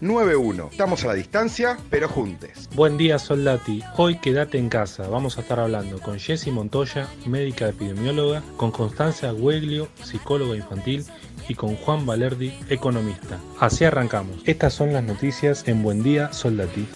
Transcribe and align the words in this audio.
91. 0.00 0.68
Estamos 0.70 1.04
a 1.04 1.08
la 1.08 1.14
distancia, 1.14 1.78
pero 1.90 2.08
juntes. 2.08 2.68
Buen 2.74 2.96
día 2.96 3.18
Soldati, 3.18 3.82
hoy 3.96 4.18
quédate 4.18 4.58
en 4.58 4.68
casa. 4.68 5.08
Vamos 5.08 5.38
a 5.38 5.40
estar 5.40 5.58
hablando 5.60 6.00
con 6.00 6.18
Jessie 6.18 6.52
Montoya, 6.52 7.08
médica 7.26 7.68
epidemióloga, 7.68 8.42
con 8.56 8.70
Constancia 8.70 9.32
Gueglio, 9.32 9.88
psicóloga 10.02 10.56
infantil 10.56 11.04
y 11.48 11.54
con 11.54 11.76
Juan 11.76 12.06
Valerdi, 12.06 12.52
economista. 12.68 13.38
Así 13.60 13.84
arrancamos. 13.84 14.42
Estas 14.44 14.74
son 14.74 14.92
las 14.92 15.02
noticias 15.02 15.66
en 15.66 15.82
Buen 15.82 16.02
Día 16.02 16.32
Soldati. 16.32 16.86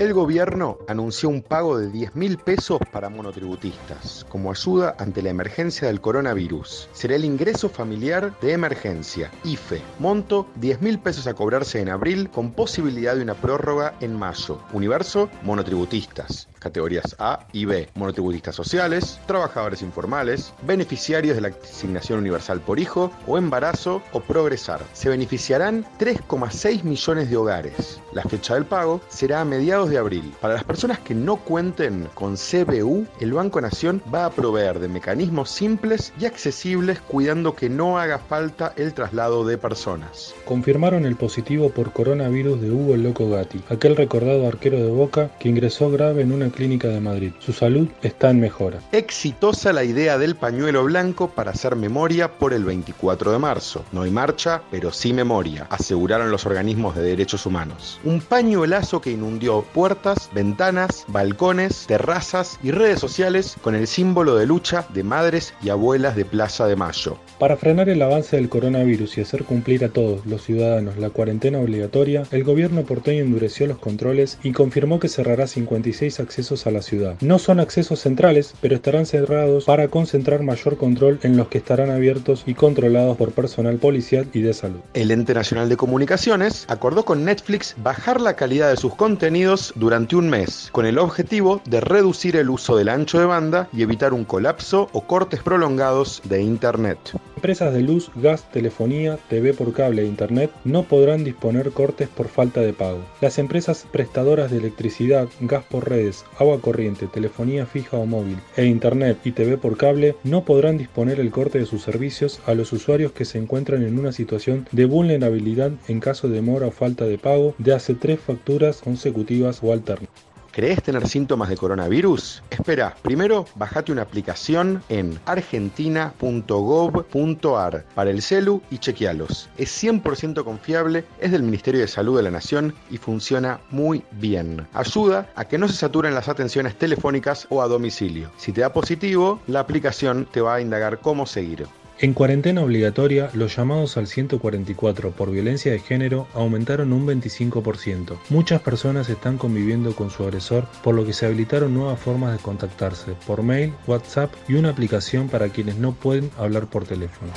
El 0.00 0.14
gobierno 0.14 0.78
anunció 0.88 1.28
un 1.28 1.42
pago 1.42 1.76
de 1.76 1.90
10 1.90 2.16
mil 2.16 2.38
pesos 2.38 2.78
para 2.90 3.10
monotributistas 3.10 4.24
como 4.30 4.50
ayuda 4.50 4.96
ante 4.98 5.20
la 5.20 5.28
emergencia 5.28 5.88
del 5.88 6.00
coronavirus. 6.00 6.88
Será 6.94 7.16
el 7.16 7.26
ingreso 7.26 7.68
familiar 7.68 8.34
de 8.40 8.52
emergencia, 8.52 9.30
IFE. 9.44 9.82
Monto 9.98 10.46
10 10.54 10.80
mil 10.80 10.98
pesos 11.00 11.26
a 11.26 11.34
cobrarse 11.34 11.82
en 11.82 11.90
abril 11.90 12.30
con 12.30 12.50
posibilidad 12.52 13.14
de 13.14 13.20
una 13.20 13.34
prórroga 13.34 13.94
en 14.00 14.18
mayo. 14.18 14.62
Universo, 14.72 15.28
monotributistas 15.42 16.48
categorías 16.60 17.16
A 17.18 17.46
y 17.52 17.64
B, 17.64 17.88
monotributistas 17.94 18.54
sociales, 18.54 19.18
trabajadores 19.26 19.82
informales, 19.82 20.52
beneficiarios 20.62 21.34
de 21.34 21.40
la 21.40 21.48
asignación 21.48 22.20
universal 22.20 22.60
por 22.60 22.78
hijo 22.78 23.10
o 23.26 23.38
embarazo 23.38 24.02
o 24.12 24.20
progresar. 24.20 24.82
Se 24.92 25.08
beneficiarán 25.08 25.84
3,6 25.98 26.84
millones 26.84 27.30
de 27.30 27.36
hogares. 27.36 28.00
La 28.12 28.22
fecha 28.22 28.54
del 28.54 28.66
pago 28.66 29.00
será 29.08 29.40
a 29.40 29.44
mediados 29.44 29.89
de 29.90 29.98
abril. 29.98 30.32
Para 30.40 30.54
las 30.54 30.64
personas 30.64 30.98
que 31.00 31.14
no 31.14 31.36
cuenten 31.36 32.08
con 32.14 32.36
CBU, 32.36 33.06
el 33.20 33.32
Banco 33.32 33.60
Nación 33.60 34.02
va 34.12 34.24
a 34.24 34.30
proveer 34.30 34.78
de 34.78 34.88
mecanismos 34.88 35.50
simples 35.50 36.12
y 36.18 36.24
accesibles 36.24 37.00
cuidando 37.00 37.54
que 37.54 37.68
no 37.68 37.98
haga 37.98 38.18
falta 38.18 38.72
el 38.76 38.94
traslado 38.94 39.44
de 39.44 39.58
personas. 39.58 40.34
Confirmaron 40.44 41.04
el 41.04 41.16
positivo 41.16 41.70
por 41.70 41.92
coronavirus 41.92 42.60
de 42.60 42.70
Hugo 42.70 42.96
Loco 42.96 43.28
Gatti, 43.28 43.62
aquel 43.68 43.96
recordado 43.96 44.46
arquero 44.46 44.78
de 44.78 44.90
Boca 44.90 45.30
que 45.38 45.48
ingresó 45.48 45.90
grave 45.90 46.22
en 46.22 46.32
una 46.32 46.50
clínica 46.50 46.88
de 46.88 47.00
Madrid. 47.00 47.32
Su 47.40 47.52
salud 47.52 47.88
está 48.02 48.30
en 48.30 48.40
mejora. 48.40 48.80
Exitosa 48.92 49.72
la 49.72 49.84
idea 49.84 50.18
del 50.18 50.36
pañuelo 50.36 50.84
blanco 50.84 51.28
para 51.30 51.50
hacer 51.50 51.76
memoria 51.76 52.38
por 52.38 52.52
el 52.52 52.64
24 52.64 53.32
de 53.32 53.38
marzo. 53.38 53.84
No 53.92 54.02
hay 54.02 54.10
marcha, 54.10 54.62
pero 54.70 54.92
sí 54.92 55.12
memoria, 55.12 55.66
aseguraron 55.70 56.30
los 56.30 56.46
organismos 56.46 56.94
de 56.94 57.02
derechos 57.02 57.46
humanos. 57.46 58.00
Un 58.04 58.20
pañuelazo 58.20 59.00
que 59.00 59.10
inundió 59.10 59.64
puertas, 59.80 60.28
ventanas, 60.34 61.06
balcones, 61.08 61.86
terrazas 61.86 62.60
y 62.62 62.70
redes 62.70 63.00
sociales 63.00 63.56
con 63.62 63.74
el 63.74 63.86
símbolo 63.86 64.36
de 64.36 64.44
lucha 64.44 64.84
de 64.92 65.02
madres 65.02 65.54
y 65.62 65.70
abuelas 65.70 66.16
de 66.16 66.26
Plaza 66.26 66.66
de 66.66 66.76
Mayo. 66.76 67.16
Para 67.38 67.56
frenar 67.56 67.88
el 67.88 68.02
avance 68.02 68.36
del 68.36 68.50
coronavirus 68.50 69.16
y 69.16 69.22
hacer 69.22 69.44
cumplir 69.44 69.82
a 69.82 69.88
todos 69.88 70.26
los 70.26 70.44
ciudadanos 70.44 70.98
la 70.98 71.08
cuarentena 71.08 71.60
obligatoria, 71.60 72.24
el 72.30 72.44
gobierno 72.44 72.82
porteño 72.82 73.22
endureció 73.22 73.66
los 73.68 73.78
controles 73.78 74.38
y 74.42 74.52
confirmó 74.52 75.00
que 75.00 75.08
cerrará 75.08 75.46
56 75.46 76.20
accesos 76.20 76.66
a 76.66 76.70
la 76.70 76.82
ciudad. 76.82 77.16
No 77.22 77.38
son 77.38 77.58
accesos 77.58 78.00
centrales, 78.00 78.52
pero 78.60 78.74
estarán 78.74 79.06
cerrados 79.06 79.64
para 79.64 79.88
concentrar 79.88 80.42
mayor 80.42 80.76
control 80.76 81.18
en 81.22 81.38
los 81.38 81.48
que 81.48 81.56
estarán 81.56 81.88
abiertos 81.88 82.42
y 82.44 82.52
controlados 82.52 83.16
por 83.16 83.32
personal 83.32 83.78
policial 83.78 84.28
y 84.34 84.42
de 84.42 84.52
salud. 84.52 84.80
El 84.92 85.10
Ente 85.10 85.32
Nacional 85.32 85.70
de 85.70 85.78
Comunicaciones 85.78 86.66
acordó 86.68 87.06
con 87.06 87.24
Netflix 87.24 87.74
bajar 87.82 88.20
la 88.20 88.36
calidad 88.36 88.68
de 88.68 88.76
sus 88.76 88.94
contenidos 88.94 89.69
durante 89.74 90.16
un 90.16 90.28
mes, 90.28 90.68
con 90.72 90.86
el 90.86 90.98
objetivo 90.98 91.60
de 91.64 91.80
reducir 91.80 92.36
el 92.36 92.50
uso 92.50 92.76
del 92.76 92.88
ancho 92.88 93.18
de 93.18 93.26
banda 93.26 93.68
y 93.72 93.82
evitar 93.82 94.12
un 94.12 94.24
colapso 94.24 94.88
o 94.92 95.06
cortes 95.06 95.42
prolongados 95.42 96.22
de 96.24 96.42
Internet. 96.42 96.98
Empresas 97.40 97.72
de 97.72 97.80
luz, 97.80 98.10
gas, 98.16 98.44
telefonía, 98.52 99.18
TV 99.30 99.54
por 99.54 99.72
cable 99.72 100.02
e 100.02 100.04
Internet 100.04 100.50
no 100.62 100.82
podrán 100.82 101.24
disponer 101.24 101.70
cortes 101.70 102.06
por 102.06 102.28
falta 102.28 102.60
de 102.60 102.74
pago. 102.74 102.98
Las 103.22 103.38
empresas 103.38 103.86
prestadoras 103.90 104.50
de 104.50 104.58
electricidad, 104.58 105.26
gas 105.40 105.64
por 105.64 105.88
redes, 105.88 106.26
agua 106.38 106.60
corriente, 106.60 107.06
telefonía 107.06 107.64
fija 107.64 107.96
o 107.96 108.04
móvil 108.04 108.36
e 108.58 108.66
Internet 108.66 109.20
y 109.24 109.32
TV 109.32 109.56
por 109.56 109.78
cable 109.78 110.16
no 110.22 110.44
podrán 110.44 110.76
disponer 110.76 111.18
el 111.18 111.30
corte 111.30 111.58
de 111.58 111.64
sus 111.64 111.80
servicios 111.80 112.42
a 112.44 112.52
los 112.52 112.74
usuarios 112.74 113.12
que 113.12 113.24
se 113.24 113.38
encuentran 113.38 113.84
en 113.84 113.98
una 113.98 114.12
situación 114.12 114.68
de 114.70 114.84
vulnerabilidad 114.84 115.72
en 115.88 116.00
caso 116.00 116.28
de 116.28 116.34
demora 116.34 116.66
o 116.66 116.72
falta 116.72 117.06
de 117.06 117.16
pago 117.16 117.54
de 117.56 117.72
hace 117.72 117.94
tres 117.94 118.20
facturas 118.20 118.82
consecutivas 118.82 119.60
o 119.62 119.72
alternas. 119.72 120.10
¿Crees 120.52 120.82
tener 120.82 121.06
síntomas 121.06 121.48
de 121.48 121.56
coronavirus? 121.56 122.42
Espera, 122.50 122.96
primero 123.02 123.46
bajate 123.54 123.92
una 123.92 124.02
aplicación 124.02 124.82
en 124.88 125.16
argentina.gov.ar 125.24 127.84
para 127.94 128.10
el 128.10 128.20
celu 128.20 128.60
y 128.68 128.78
chequealos. 128.78 129.48
Es 129.58 129.70
100% 129.82 130.42
confiable, 130.42 131.04
es 131.20 131.30
del 131.30 131.44
Ministerio 131.44 131.80
de 131.80 131.86
Salud 131.86 132.16
de 132.16 132.24
la 132.24 132.32
Nación 132.32 132.74
y 132.90 132.96
funciona 132.96 133.60
muy 133.70 134.02
bien. 134.10 134.66
Ayuda 134.72 135.30
a 135.36 135.44
que 135.44 135.56
no 135.56 135.68
se 135.68 135.74
saturen 135.74 136.14
las 136.14 136.28
atenciones 136.28 136.76
telefónicas 136.76 137.46
o 137.48 137.62
a 137.62 137.68
domicilio. 137.68 138.32
Si 138.36 138.52
te 138.52 138.62
da 138.62 138.72
positivo, 138.72 139.40
la 139.46 139.60
aplicación 139.60 140.26
te 140.32 140.40
va 140.40 140.56
a 140.56 140.60
indagar 140.60 140.98
cómo 140.98 141.26
seguir. 141.26 141.68
En 142.02 142.14
cuarentena 142.14 142.62
obligatoria, 142.62 143.28
los 143.34 143.54
llamados 143.54 143.98
al 143.98 144.06
144 144.06 145.10
por 145.10 145.30
violencia 145.30 145.70
de 145.70 145.80
género 145.80 146.28
aumentaron 146.32 146.94
un 146.94 147.06
25%. 147.06 148.16
Muchas 148.30 148.62
personas 148.62 149.10
están 149.10 149.36
conviviendo 149.36 149.94
con 149.94 150.08
su 150.08 150.22
agresor, 150.22 150.66
por 150.82 150.94
lo 150.94 151.04
que 151.04 151.12
se 151.12 151.26
habilitaron 151.26 151.74
nuevas 151.74 152.00
formas 152.00 152.32
de 152.32 152.38
contactarse, 152.38 153.12
por 153.26 153.42
mail, 153.42 153.74
WhatsApp 153.86 154.32
y 154.48 154.54
una 154.54 154.70
aplicación 154.70 155.28
para 155.28 155.50
quienes 155.50 155.76
no 155.76 155.92
pueden 155.92 156.30
hablar 156.38 156.68
por 156.68 156.86
teléfono. 156.86 157.32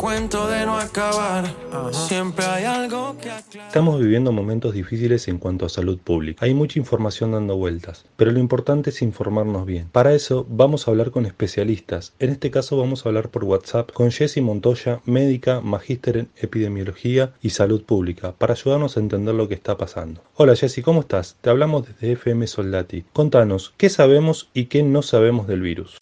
Cuento 0.00 0.48
de 0.48 0.64
no 0.64 0.78
acabar. 0.78 1.44
Siempre 1.92 2.46
hay 2.46 2.64
algo 2.64 3.18
que 3.18 3.30
aclarar. 3.30 3.68
Estamos 3.68 4.00
viviendo 4.00 4.32
momentos 4.32 4.72
difíciles 4.72 5.28
en 5.28 5.36
cuanto 5.36 5.66
a 5.66 5.68
salud 5.68 5.98
pública. 5.98 6.42
Hay 6.42 6.54
mucha 6.54 6.78
información 6.78 7.32
dando 7.32 7.56
vueltas, 7.56 8.06
pero 8.16 8.30
lo 8.30 8.38
importante 8.38 8.88
es 8.88 9.02
informarnos 9.02 9.66
bien. 9.66 9.90
Para 9.92 10.14
eso 10.14 10.46
vamos 10.48 10.88
a 10.88 10.90
hablar 10.90 11.10
con 11.10 11.26
especialistas. 11.26 12.14
En 12.18 12.30
este 12.30 12.50
caso 12.50 12.78
vamos 12.78 13.04
a 13.04 13.10
hablar 13.10 13.28
por 13.28 13.44
WhatsApp 13.44 13.92
con 13.92 14.10
Jessie 14.10 14.40
Montoya, 14.40 15.00
médica, 15.04 15.60
magíster 15.60 16.16
en 16.16 16.28
epidemiología 16.40 17.34
y 17.42 17.50
salud 17.50 17.82
pública, 17.82 18.32
para 18.32 18.54
ayudarnos 18.54 18.96
a 18.96 19.00
entender 19.00 19.34
lo 19.34 19.48
que 19.48 19.54
está 19.54 19.76
pasando. 19.76 20.22
Hola 20.34 20.56
Jessie, 20.56 20.82
¿cómo 20.82 21.00
estás? 21.00 21.36
Te 21.42 21.50
hablamos 21.50 21.86
desde 21.86 22.12
FM 22.12 22.46
Soldati. 22.46 23.04
Contanos, 23.12 23.74
¿qué 23.76 23.90
sabemos 23.90 24.48
y 24.54 24.64
qué 24.66 24.82
no 24.82 25.02
sabemos 25.02 25.46
del 25.46 25.60
virus? 25.60 25.98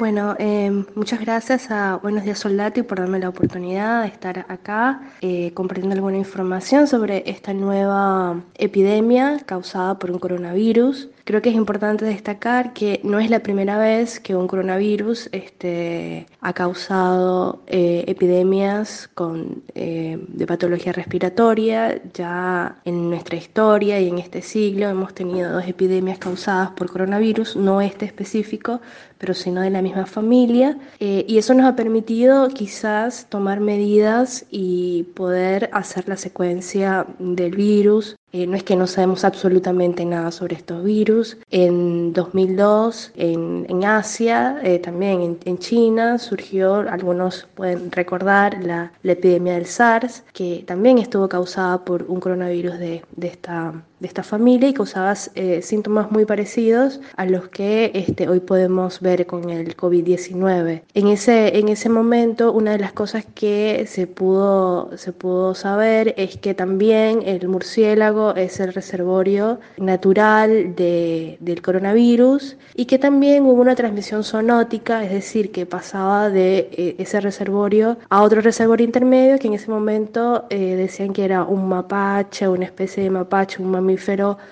Bueno, 0.00 0.34
eh, 0.38 0.70
muchas 0.94 1.20
gracias 1.20 1.70
a 1.70 1.96
Buenos 1.96 2.24
Días 2.24 2.38
Soldati 2.38 2.80
por 2.82 3.00
darme 3.00 3.18
la 3.18 3.28
oportunidad 3.28 4.00
de 4.00 4.08
estar 4.08 4.46
acá 4.48 5.02
eh, 5.20 5.52
compartiendo 5.52 5.94
alguna 5.94 6.16
información 6.16 6.86
sobre 6.86 7.22
esta 7.26 7.52
nueva 7.52 8.42
epidemia 8.54 9.40
causada 9.44 9.98
por 9.98 10.10
un 10.10 10.18
coronavirus. 10.18 11.10
Creo 11.24 11.42
que 11.42 11.50
es 11.50 11.54
importante 11.54 12.04
destacar 12.04 12.72
que 12.72 13.00
no 13.04 13.18
es 13.18 13.30
la 13.30 13.40
primera 13.40 13.78
vez 13.78 14.20
que 14.20 14.34
un 14.34 14.48
coronavirus 14.48 15.28
este, 15.32 16.26
ha 16.40 16.52
causado 16.52 17.62
eh, 17.66 18.04
epidemias 18.06 19.08
con, 19.14 19.62
eh, 19.74 20.18
de 20.28 20.46
patología 20.46 20.92
respiratoria. 20.92 22.00
Ya 22.14 22.76
en 22.84 23.10
nuestra 23.10 23.36
historia 23.36 24.00
y 24.00 24.08
en 24.08 24.18
este 24.18 24.42
siglo 24.42 24.88
hemos 24.88 25.14
tenido 25.14 25.52
dos 25.52 25.66
epidemias 25.66 26.18
causadas 26.18 26.70
por 26.70 26.90
coronavirus, 26.90 27.56
no 27.56 27.80
este 27.80 28.06
específico, 28.06 28.80
pero 29.18 29.34
sino 29.34 29.60
de 29.60 29.70
la 29.70 29.82
misma 29.82 30.06
familia. 30.06 30.78
Eh, 30.98 31.24
y 31.28 31.38
eso 31.38 31.54
nos 31.54 31.66
ha 31.66 31.76
permitido 31.76 32.48
quizás 32.48 33.26
tomar 33.28 33.60
medidas 33.60 34.46
y 34.50 35.04
poder 35.14 35.70
hacer 35.72 36.08
la 36.08 36.16
secuencia 36.16 37.06
del 37.18 37.54
virus 37.54 38.16
Eh, 38.32 38.46
no 38.46 38.56
es 38.56 38.62
que 38.62 38.76
no 38.76 38.86
sabemos 38.86 39.24
absolutamente 39.24 40.04
nada 40.04 40.30
sobre 40.30 40.56
estos 40.56 40.84
virus. 40.84 41.38
En 41.50 42.12
2002, 42.12 43.12
en, 43.16 43.66
en 43.68 43.84
Asia, 43.84 44.60
eh, 44.62 44.78
también 44.78 45.20
en, 45.22 45.38
en, 45.44 45.58
China, 45.58 46.18
surgió, 46.18 46.76
algunos 46.76 47.48
pueden 47.54 47.90
recordar, 47.90 48.62
la, 48.62 48.92
la, 49.02 49.12
epidemia 49.12 49.54
del 49.54 49.66
SARS, 49.66 50.22
que 50.32 50.64
también 50.66 50.98
estuvo 50.98 51.28
causada 51.28 51.84
por 51.84 52.04
un 52.04 52.20
coronavirus 52.20 52.78
de, 52.78 53.04
de 53.16 53.26
esta 53.26 53.82
de 54.00 54.08
esta 54.08 54.22
familia 54.22 54.68
y 54.68 54.74
causaba 54.74 55.14
eh, 55.34 55.60
síntomas 55.62 56.10
muy 56.10 56.24
parecidos 56.24 57.00
a 57.16 57.26
los 57.26 57.48
que 57.48 57.92
este, 57.94 58.28
hoy 58.28 58.40
podemos 58.40 59.00
ver 59.00 59.26
con 59.26 59.50
el 59.50 59.76
COVID-19. 59.76 60.82
En 60.94 61.08
ese, 61.08 61.58
en 61.58 61.68
ese 61.68 61.88
momento, 61.88 62.52
una 62.52 62.72
de 62.72 62.78
las 62.78 62.92
cosas 62.92 63.26
que 63.34 63.84
se 63.86 64.06
pudo, 64.06 64.96
se 64.96 65.12
pudo 65.12 65.54
saber 65.54 66.14
es 66.16 66.38
que 66.38 66.54
también 66.54 67.22
el 67.24 67.46
murciélago 67.48 68.34
es 68.34 68.58
el 68.60 68.72
reservorio 68.72 69.60
natural 69.76 70.74
de, 70.74 71.36
del 71.40 71.60
coronavirus 71.60 72.56
y 72.74 72.86
que 72.86 72.98
también 72.98 73.44
hubo 73.44 73.60
una 73.60 73.74
transmisión 73.74 74.24
zoonótica, 74.24 75.04
es 75.04 75.12
decir, 75.12 75.52
que 75.52 75.66
pasaba 75.66 76.30
de 76.30 76.70
eh, 76.72 76.96
ese 76.98 77.20
reservorio 77.20 77.98
a 78.08 78.22
otro 78.22 78.40
reservorio 78.40 78.86
intermedio 78.86 79.38
que 79.38 79.48
en 79.48 79.54
ese 79.54 79.70
momento 79.70 80.46
eh, 80.48 80.76
decían 80.76 81.12
que 81.12 81.24
era 81.24 81.44
un 81.44 81.68
mapache, 81.68 82.48
una 82.48 82.64
especie 82.64 83.02
de 83.02 83.10
mapache, 83.10 83.62
un 83.62 83.70
mamífero 83.70 83.89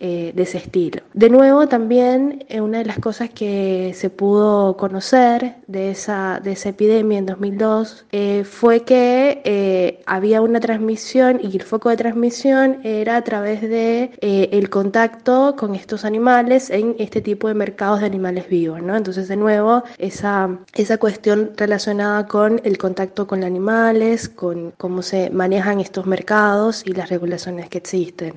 eh, 0.01 0.33
de 0.35 0.43
ese 0.43 0.59
estilo. 0.59 1.03
De 1.15 1.31
nuevo, 1.31 1.69
también 1.69 2.45
eh, 2.49 2.61
una 2.61 2.79
de 2.79 2.85
las 2.85 2.99
cosas 2.99 3.31
que 3.31 3.93
se 3.95 4.11
pudo 4.11 4.77
conocer 4.77 5.57
de 5.67 5.91
esa, 5.91 6.41
de 6.43 6.53
esa 6.53 6.71
epidemia 6.71 7.19
en 7.19 7.27
2002 7.27 8.07
eh, 8.13 8.45
fue 8.45 8.83
que 8.83 10.03
había 10.07 10.41
una 10.41 10.61
transmisión 10.61 11.41
y 11.43 11.57
el 11.57 11.63
foco 11.63 11.91
de 11.91 11.97
transmisión 11.97 12.81
era 12.85 13.17
a 13.17 13.23
través 13.23 13.63
de 13.63 14.11
el 14.21 14.71
contacto 14.71 15.55
con 15.57 15.75
estos 15.75 16.05
animales 16.05 16.71
en 16.71 16.97
este 16.99 17.21
tipo 17.21 17.49
de 17.49 17.55
mercados 17.55 18.01
de 18.01 18.07
animales 18.07 18.49
vivos, 18.49 18.83
¿no? 18.83 18.97
Entonces, 18.97 19.29
de 19.29 19.37
nuevo, 19.37 19.83
esa, 19.99 20.59
esa 20.75 20.99
cuestión 20.99 21.53
relacionada 21.57 22.27
con 22.27 22.61
el 22.65 22.79
contacto 22.79 23.27
con 23.27 23.45
animales, 23.45 24.29
con 24.29 24.73
cómo 24.77 25.03
se 25.03 25.31
manejan 25.31 25.81
estos 25.81 26.07
mercados 26.07 26.83
y 26.87 26.93
las 26.93 27.09
regulaciones 27.09 27.69
que 27.69 27.79
existen. 27.79 28.35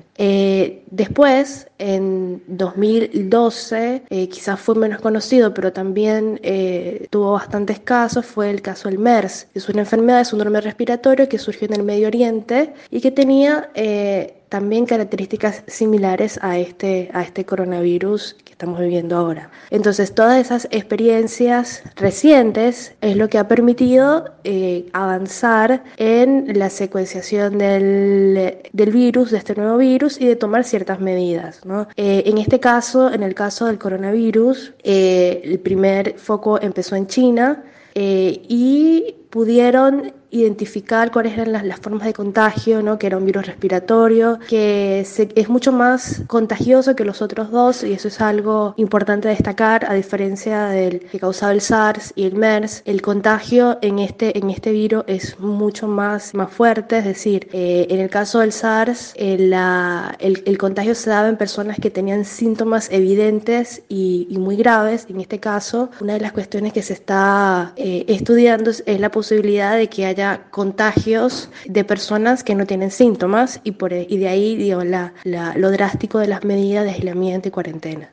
Después, 0.92 1.68
en 1.78 2.42
2012, 2.48 4.02
eh, 4.10 4.28
quizás 4.28 4.60
fue 4.60 4.74
menos 4.74 5.00
conocido, 5.00 5.54
pero 5.54 5.72
también 5.72 6.38
eh, 6.42 7.06
tuvo 7.08 7.32
bastantes 7.32 7.80
casos, 7.80 8.26
fue 8.26 8.50
el 8.50 8.60
caso 8.60 8.90
del 8.90 8.98
MERS. 8.98 9.48
Es 9.54 9.70
una 9.70 9.80
enfermedad 9.80 10.18
de 10.18 10.26
síndrome 10.26 10.60
respiratorio 10.60 11.30
que 11.30 11.38
surgió 11.38 11.66
en 11.68 11.76
el 11.76 11.82
Medio 11.82 12.08
Oriente 12.08 12.74
y 12.90 13.00
que 13.00 13.10
tenía 13.10 13.70
eh, 13.74 14.41
también 14.52 14.84
características 14.84 15.64
similares 15.66 16.38
a 16.42 16.58
este, 16.58 17.08
a 17.14 17.22
este 17.22 17.46
coronavirus 17.46 18.36
que 18.44 18.52
estamos 18.52 18.78
viviendo 18.80 19.16
ahora. 19.16 19.50
Entonces, 19.70 20.14
todas 20.14 20.38
esas 20.38 20.68
experiencias 20.70 21.82
recientes 21.96 22.94
es 23.00 23.16
lo 23.16 23.30
que 23.30 23.38
ha 23.38 23.48
permitido 23.48 24.26
eh, 24.44 24.84
avanzar 24.92 25.82
en 25.96 26.58
la 26.58 26.68
secuenciación 26.68 27.56
del, 27.56 28.58
del, 28.74 28.90
virus, 28.90 29.30
de 29.30 29.38
este 29.38 29.54
nuevo 29.54 29.78
virus, 29.78 30.20
y 30.20 30.26
de 30.26 30.36
tomar 30.36 30.64
ciertas 30.64 31.00
medidas. 31.00 31.64
¿no? 31.64 31.88
Eh, 31.96 32.24
en 32.26 32.36
este 32.36 32.60
caso, 32.60 33.10
en 33.10 33.22
el 33.22 33.34
caso 33.34 33.64
del 33.64 33.78
coronavirus, 33.78 34.74
eh, 34.82 35.40
el 35.44 35.60
primer 35.60 36.18
foco 36.18 36.60
empezó 36.60 36.94
en 36.94 37.06
China 37.06 37.64
y 37.94 39.21
pudieron 39.32 40.12
identificar 40.30 41.10
cuáles 41.10 41.34
eran 41.34 41.52
las, 41.52 41.64
las, 41.64 41.80
formas 41.80 42.06
de 42.06 42.12
contagio, 42.14 42.82
¿no? 42.82 42.98
que 42.98 43.06
era 43.06 43.18
un 43.18 43.26
virus 43.26 43.46
respiratorio, 43.46 44.38
que 44.48 45.00
es 45.00 45.48
mucho 45.48 45.72
más 45.72 46.22
contagioso 46.26 46.96
que 46.96 47.04
los 47.04 47.20
otros 47.20 47.50
dos 47.50 47.84
y 47.84 47.92
eso 47.92 48.08
es 48.08 48.20
algo 48.20 48.74
importante 48.76 49.28
destacar, 49.28 49.84
a 49.90 49.94
diferencia 49.94 50.66
del 50.66 51.00
que 51.00 51.18
causaba 51.18 51.52
el 51.52 51.60
SARS 51.60 52.12
y 52.14 52.24
el 52.24 52.34
MERS, 52.34 52.82
el 52.86 53.02
contagio 53.02 53.78
en 53.82 53.98
este, 53.98 54.38
en 54.38 54.50
este 54.50 54.72
virus 54.72 55.04
es 55.06 55.38
mucho 55.38 55.86
más, 55.86 56.34
más 56.34 56.50
fuerte, 56.50 56.98
es 56.98 57.04
decir, 57.04 57.48
eh, 57.52 57.86
en 57.90 58.00
el 58.00 58.08
caso 58.08 58.40
del 58.40 58.52
SARS, 58.52 59.12
eh, 59.16 59.36
la, 59.38 60.16
el, 60.18 60.42
el, 60.46 60.56
contagio 60.56 60.94
se 60.94 61.10
daba 61.10 61.28
en 61.28 61.36
personas 61.36 61.78
que 61.78 61.90
tenían 61.90 62.24
síntomas 62.24 62.90
evidentes 62.90 63.82
y, 63.88 64.26
y, 64.30 64.38
muy 64.38 64.56
graves, 64.56 65.06
en 65.10 65.20
este 65.20 65.40
caso, 65.40 65.90
una 66.00 66.14
de 66.14 66.20
las 66.20 66.32
cuestiones 66.32 66.72
que 66.72 66.82
se 66.82 66.94
está 66.94 67.72
eh, 67.76 68.04
estudiando 68.08 68.70
es 68.70 69.00
la 69.00 69.10
posibilidad 69.10 69.21
de 69.30 69.88
que 69.88 70.06
haya 70.06 70.44
contagios 70.50 71.48
de 71.66 71.84
personas 71.84 72.44
que 72.44 72.54
no 72.54 72.66
tienen 72.66 72.90
síntomas 72.90 73.60
y, 73.64 73.72
por, 73.72 73.92
y 73.92 74.16
de 74.16 74.28
ahí 74.28 74.56
digo, 74.56 74.84
la, 74.84 75.12
la, 75.24 75.54
lo 75.56 75.70
drástico 75.70 76.18
de 76.18 76.28
las 76.28 76.44
medidas 76.44 76.84
de 76.84 76.90
aislamiento 76.90 77.48
y 77.48 77.50
cuarentena. 77.50 78.10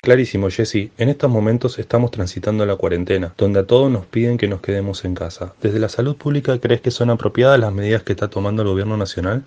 Clarísimo, 0.00 0.48
Jesse. 0.48 0.90
En 0.96 1.08
estos 1.08 1.30
momentos 1.30 1.78
estamos 1.78 2.10
transitando 2.12 2.64
la 2.64 2.76
cuarentena, 2.76 3.34
donde 3.36 3.60
a 3.60 3.66
todos 3.66 3.90
nos 3.90 4.06
piden 4.06 4.38
que 4.38 4.46
nos 4.46 4.60
quedemos 4.60 5.04
en 5.04 5.14
casa. 5.14 5.54
¿Desde 5.60 5.80
la 5.80 5.88
salud 5.88 6.16
pública 6.16 6.58
crees 6.60 6.80
que 6.80 6.92
son 6.92 7.10
apropiadas 7.10 7.58
las 7.58 7.72
medidas 7.72 8.04
que 8.04 8.12
está 8.12 8.28
tomando 8.28 8.62
el 8.62 8.68
gobierno 8.68 8.96
nacional? 8.96 9.44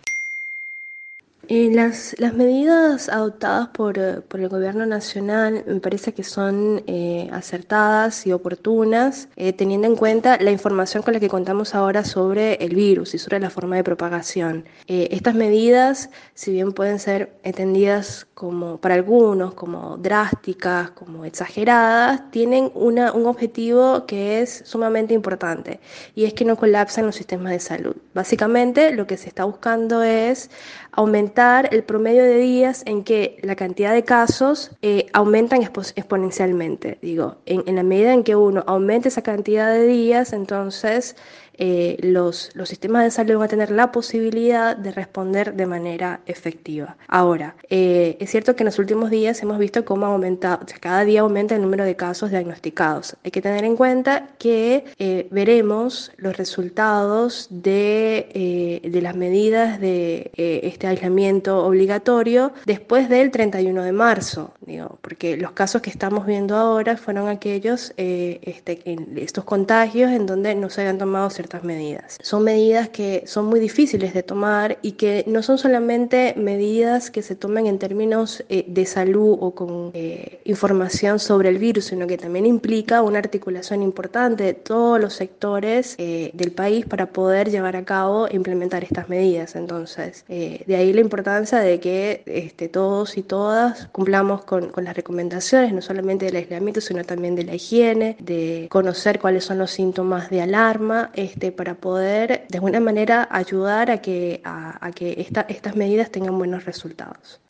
Eh, 1.53 1.69
las, 1.69 2.15
las, 2.17 2.33
medidas 2.33 3.09
adoptadas 3.09 3.67
por, 3.73 3.97
eh, 3.99 4.21
por, 4.21 4.39
el 4.39 4.47
gobierno 4.47 4.85
nacional 4.85 5.65
me 5.67 5.81
parece 5.81 6.13
que 6.13 6.23
son 6.23 6.81
eh, 6.87 7.29
acertadas 7.33 8.25
y 8.25 8.31
oportunas, 8.31 9.27
eh, 9.35 9.51
teniendo 9.51 9.85
en 9.85 9.97
cuenta 9.97 10.37
la 10.39 10.51
información 10.51 11.03
con 11.03 11.13
la 11.13 11.19
que 11.19 11.27
contamos 11.27 11.75
ahora 11.75 12.05
sobre 12.05 12.53
el 12.63 12.73
virus 12.73 13.15
y 13.15 13.17
sobre 13.17 13.41
la 13.41 13.49
forma 13.49 13.75
de 13.75 13.83
propagación. 13.83 14.63
Eh, 14.87 15.09
estas 15.11 15.35
medidas, 15.35 16.09
si 16.35 16.53
bien 16.53 16.71
pueden 16.71 16.99
ser 16.99 17.33
entendidas 17.43 18.25
como 18.33 18.77
para 18.77 18.95
algunos 18.95 19.53
como 19.53 19.97
drásticas, 19.97 20.91
como 20.91 21.25
exageradas, 21.25 22.31
tienen 22.31 22.71
una, 22.75 23.11
un 23.11 23.25
objetivo 23.25 24.05
que 24.05 24.41
es 24.41 24.63
sumamente 24.65 25.13
importante 25.13 25.81
y 26.15 26.23
es 26.23 26.33
que 26.33 26.45
no 26.45 26.55
colapsen 26.55 27.05
los 27.05 27.15
sistemas 27.17 27.51
de 27.51 27.59
salud. 27.59 27.95
Básicamente 28.13 28.93
lo 28.93 29.05
que 29.05 29.17
se 29.17 29.27
está 29.27 29.43
buscando 29.43 30.01
es 30.01 30.49
aumentar 30.93 31.40
el 31.41 31.83
promedio 31.83 32.23
de 32.23 32.37
días 32.37 32.83
en 32.85 33.03
que 33.03 33.37
la 33.41 33.55
cantidad 33.55 33.93
de 33.93 34.03
casos 34.03 34.71
eh, 34.83 35.07
aumentan 35.13 35.63
exponencialmente. 35.63 36.99
Digo, 37.01 37.37
en, 37.47 37.63
en, 37.65 37.75
la 37.75 37.83
medida 37.83 38.13
en 38.13 38.23
que 38.23 38.35
uno 38.35 38.63
aumente 38.67 39.09
esa 39.09 39.23
cantidad 39.23 39.73
de 39.73 39.87
días, 39.87 40.33
entonces 40.33 41.15
eh, 41.57 41.97
los, 42.01 42.49
los 42.53 42.69
sistemas 42.69 43.03
de 43.03 43.11
salud 43.11 43.35
van 43.35 43.45
a 43.45 43.47
tener 43.47 43.71
la 43.71 43.91
posibilidad 43.91 44.75
de 44.75 44.91
responder 44.91 45.53
de 45.53 45.65
manera 45.65 46.21
efectiva. 46.25 46.97
Ahora, 47.07 47.55
eh, 47.69 48.17
es 48.19 48.29
cierto 48.31 48.55
que 48.55 48.63
en 48.63 48.65
los 48.65 48.79
últimos 48.79 49.09
días 49.09 49.41
hemos 49.41 49.57
visto 49.57 49.85
cómo 49.85 50.05
ha 50.05 50.09
aumentado, 50.09 50.59
o 50.63 50.67
sea, 50.67 50.79
cada 50.79 51.05
día 51.05 51.21
aumenta 51.21 51.55
el 51.55 51.61
número 51.61 51.83
de 51.83 51.95
casos 51.95 52.31
diagnosticados. 52.31 53.15
Hay 53.23 53.31
que 53.31 53.41
tener 53.41 53.63
en 53.63 53.75
cuenta 53.75 54.29
que 54.37 54.85
eh, 54.99 55.27
veremos 55.31 56.11
los 56.17 56.37
resultados 56.37 57.47
de, 57.49 58.29
eh, 58.33 58.89
de 58.89 59.01
las 59.01 59.15
medidas 59.15 59.79
de 59.79 60.31
eh, 60.35 60.61
este 60.63 60.87
aislamiento 60.87 61.65
obligatorio 61.65 62.53
después 62.65 63.09
del 63.09 63.31
31 63.31 63.83
de 63.83 63.91
marzo, 63.91 64.53
digo, 64.61 64.97
porque 65.01 65.35
los 65.37 65.51
casos 65.51 65.81
que 65.81 65.89
estamos 65.89 66.25
viendo 66.25 66.55
ahora 66.55 66.95
fueron 66.97 67.27
aquellos, 67.27 67.93
eh, 67.97 68.39
este, 68.43 68.81
estos 69.17 69.43
contagios 69.43 70.11
en 70.11 70.25
donde 70.25 70.55
no 70.55 70.69
se 70.69 70.81
habían 70.81 70.97
tomado 70.97 71.29
ciertas 71.29 71.50
medidas. 71.63 72.17
Son 72.21 72.43
medidas 72.43 72.89
que 72.89 73.23
son 73.25 73.45
muy 73.45 73.59
difíciles 73.59 74.13
de 74.13 74.23
tomar 74.23 74.77
y 74.81 74.93
que 74.93 75.23
no 75.27 75.43
son 75.43 75.57
solamente 75.57 76.33
medidas 76.37 77.11
que 77.11 77.21
se 77.21 77.35
tomen 77.35 77.67
en 77.67 77.77
términos 77.79 78.43
eh, 78.49 78.65
de 78.67 78.85
salud 78.85 79.37
o 79.39 79.51
con 79.51 79.91
eh, 79.93 80.39
información 80.45 81.19
sobre 81.19 81.49
el 81.49 81.57
virus, 81.57 81.85
sino 81.85 82.07
que 82.07 82.17
también 82.17 82.45
implica 82.45 83.01
una 83.01 83.19
articulación 83.19 83.83
importante 83.83 84.43
de 84.43 84.53
todos 84.53 84.99
los 84.99 85.13
sectores 85.13 85.95
eh, 85.97 86.31
del 86.33 86.51
país 86.51 86.85
para 86.85 87.07
poder 87.07 87.49
llevar 87.49 87.75
a 87.75 87.83
cabo 87.85 88.27
e 88.27 88.35
implementar 88.35 88.83
estas 88.83 89.09
medidas. 89.09 89.55
Entonces, 89.55 90.25
eh, 90.29 90.63
de 90.65 90.75
ahí 90.75 90.93
la 90.93 91.01
importancia 91.01 91.59
de 91.59 91.79
que 91.79 92.23
este, 92.25 92.69
todos 92.69 93.17
y 93.17 93.23
todas 93.23 93.87
cumplamos 93.91 94.43
con, 94.43 94.69
con 94.69 94.83
las 94.83 94.95
recomendaciones, 94.95 95.73
no 95.73 95.81
solamente 95.81 96.25
del 96.25 96.35
aislamiento, 96.35 96.81
sino 96.81 97.03
también 97.03 97.35
de 97.35 97.43
la 97.43 97.55
higiene, 97.55 98.17
de 98.19 98.67
conocer 98.69 99.19
cuáles 99.19 99.45
son 99.45 99.57
los 99.57 99.71
síntomas 99.71 100.29
de 100.29 100.41
alarma, 100.41 101.11
para 101.51 101.75
poder 101.75 102.45
de 102.49 102.57
alguna 102.57 102.79
manera 102.79 103.27
ayudar 103.31 103.91
a 103.91 104.01
que, 104.01 104.41
a, 104.43 104.85
a 104.85 104.91
que 104.91 105.15
esta, 105.21 105.41
estas 105.41 105.75
medidas 105.75 106.11
tengan 106.11 106.37
buenos 106.37 106.65
resultados. 106.65 107.41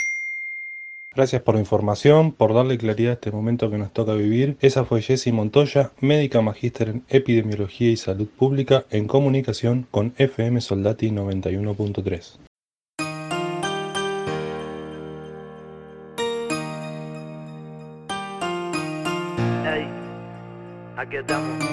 Gracias 1.14 1.42
por 1.42 1.56
la 1.56 1.62
información, 1.62 2.32
por 2.32 2.54
darle 2.54 2.78
claridad 2.78 3.12
a 3.12 3.14
este 3.16 3.32
momento 3.32 3.70
que 3.70 3.78
nos 3.78 3.92
toca 3.92 4.14
vivir. 4.14 4.56
Esa 4.62 4.86
fue 4.86 5.02
Jessie 5.02 5.34
Montoya, 5.34 5.92
médica 6.00 6.42
magíster 6.42 6.88
en 6.88 7.04
epidemiología 7.10 7.90
y 7.90 7.98
salud 7.98 8.30
pública 8.30 8.86
en 8.92 9.08
comunicación 9.08 9.88
con 9.92 10.14
FM 10.18 10.62
Soldati 10.62 11.12
91.3. 11.12 12.38
Hey, 19.66 19.86
aquí 20.96 21.18
estamos. 21.18 21.71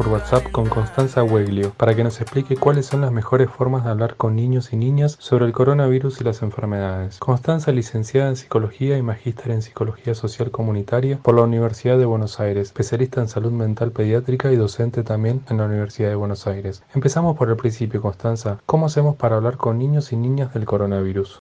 Por 0.00 0.08
WhatsApp 0.08 0.50
con 0.50 0.66
Constanza 0.66 1.22
Weglio 1.22 1.74
para 1.76 1.94
que 1.94 2.02
nos 2.02 2.22
explique 2.22 2.56
cuáles 2.56 2.86
son 2.86 3.02
las 3.02 3.12
mejores 3.12 3.50
formas 3.50 3.84
de 3.84 3.90
hablar 3.90 4.16
con 4.16 4.34
niños 4.34 4.72
y 4.72 4.76
niñas 4.76 5.18
sobre 5.20 5.44
el 5.44 5.52
coronavirus 5.52 6.22
y 6.22 6.24
las 6.24 6.40
enfermedades. 6.40 7.18
Constanza, 7.18 7.70
licenciada 7.70 8.30
en 8.30 8.36
Psicología 8.36 8.96
y 8.96 9.02
magíster 9.02 9.50
en 9.50 9.60
Psicología 9.60 10.14
Social 10.14 10.50
Comunitaria 10.50 11.18
por 11.18 11.34
la 11.34 11.42
Universidad 11.42 11.98
de 11.98 12.06
Buenos 12.06 12.40
Aires, 12.40 12.68
especialista 12.68 13.20
en 13.20 13.28
salud 13.28 13.52
mental 13.52 13.92
pediátrica 13.92 14.50
y 14.50 14.56
docente 14.56 15.02
también 15.02 15.42
en 15.50 15.58
la 15.58 15.66
Universidad 15.66 16.08
de 16.08 16.14
Buenos 16.14 16.46
Aires. 16.46 16.82
Empezamos 16.94 17.36
por 17.36 17.50
el 17.50 17.56
principio, 17.58 18.00
Constanza. 18.00 18.58
¿Cómo 18.64 18.86
hacemos 18.86 19.16
para 19.16 19.36
hablar 19.36 19.58
con 19.58 19.78
niños 19.78 20.14
y 20.14 20.16
niñas 20.16 20.54
del 20.54 20.64
coronavirus? 20.64 21.40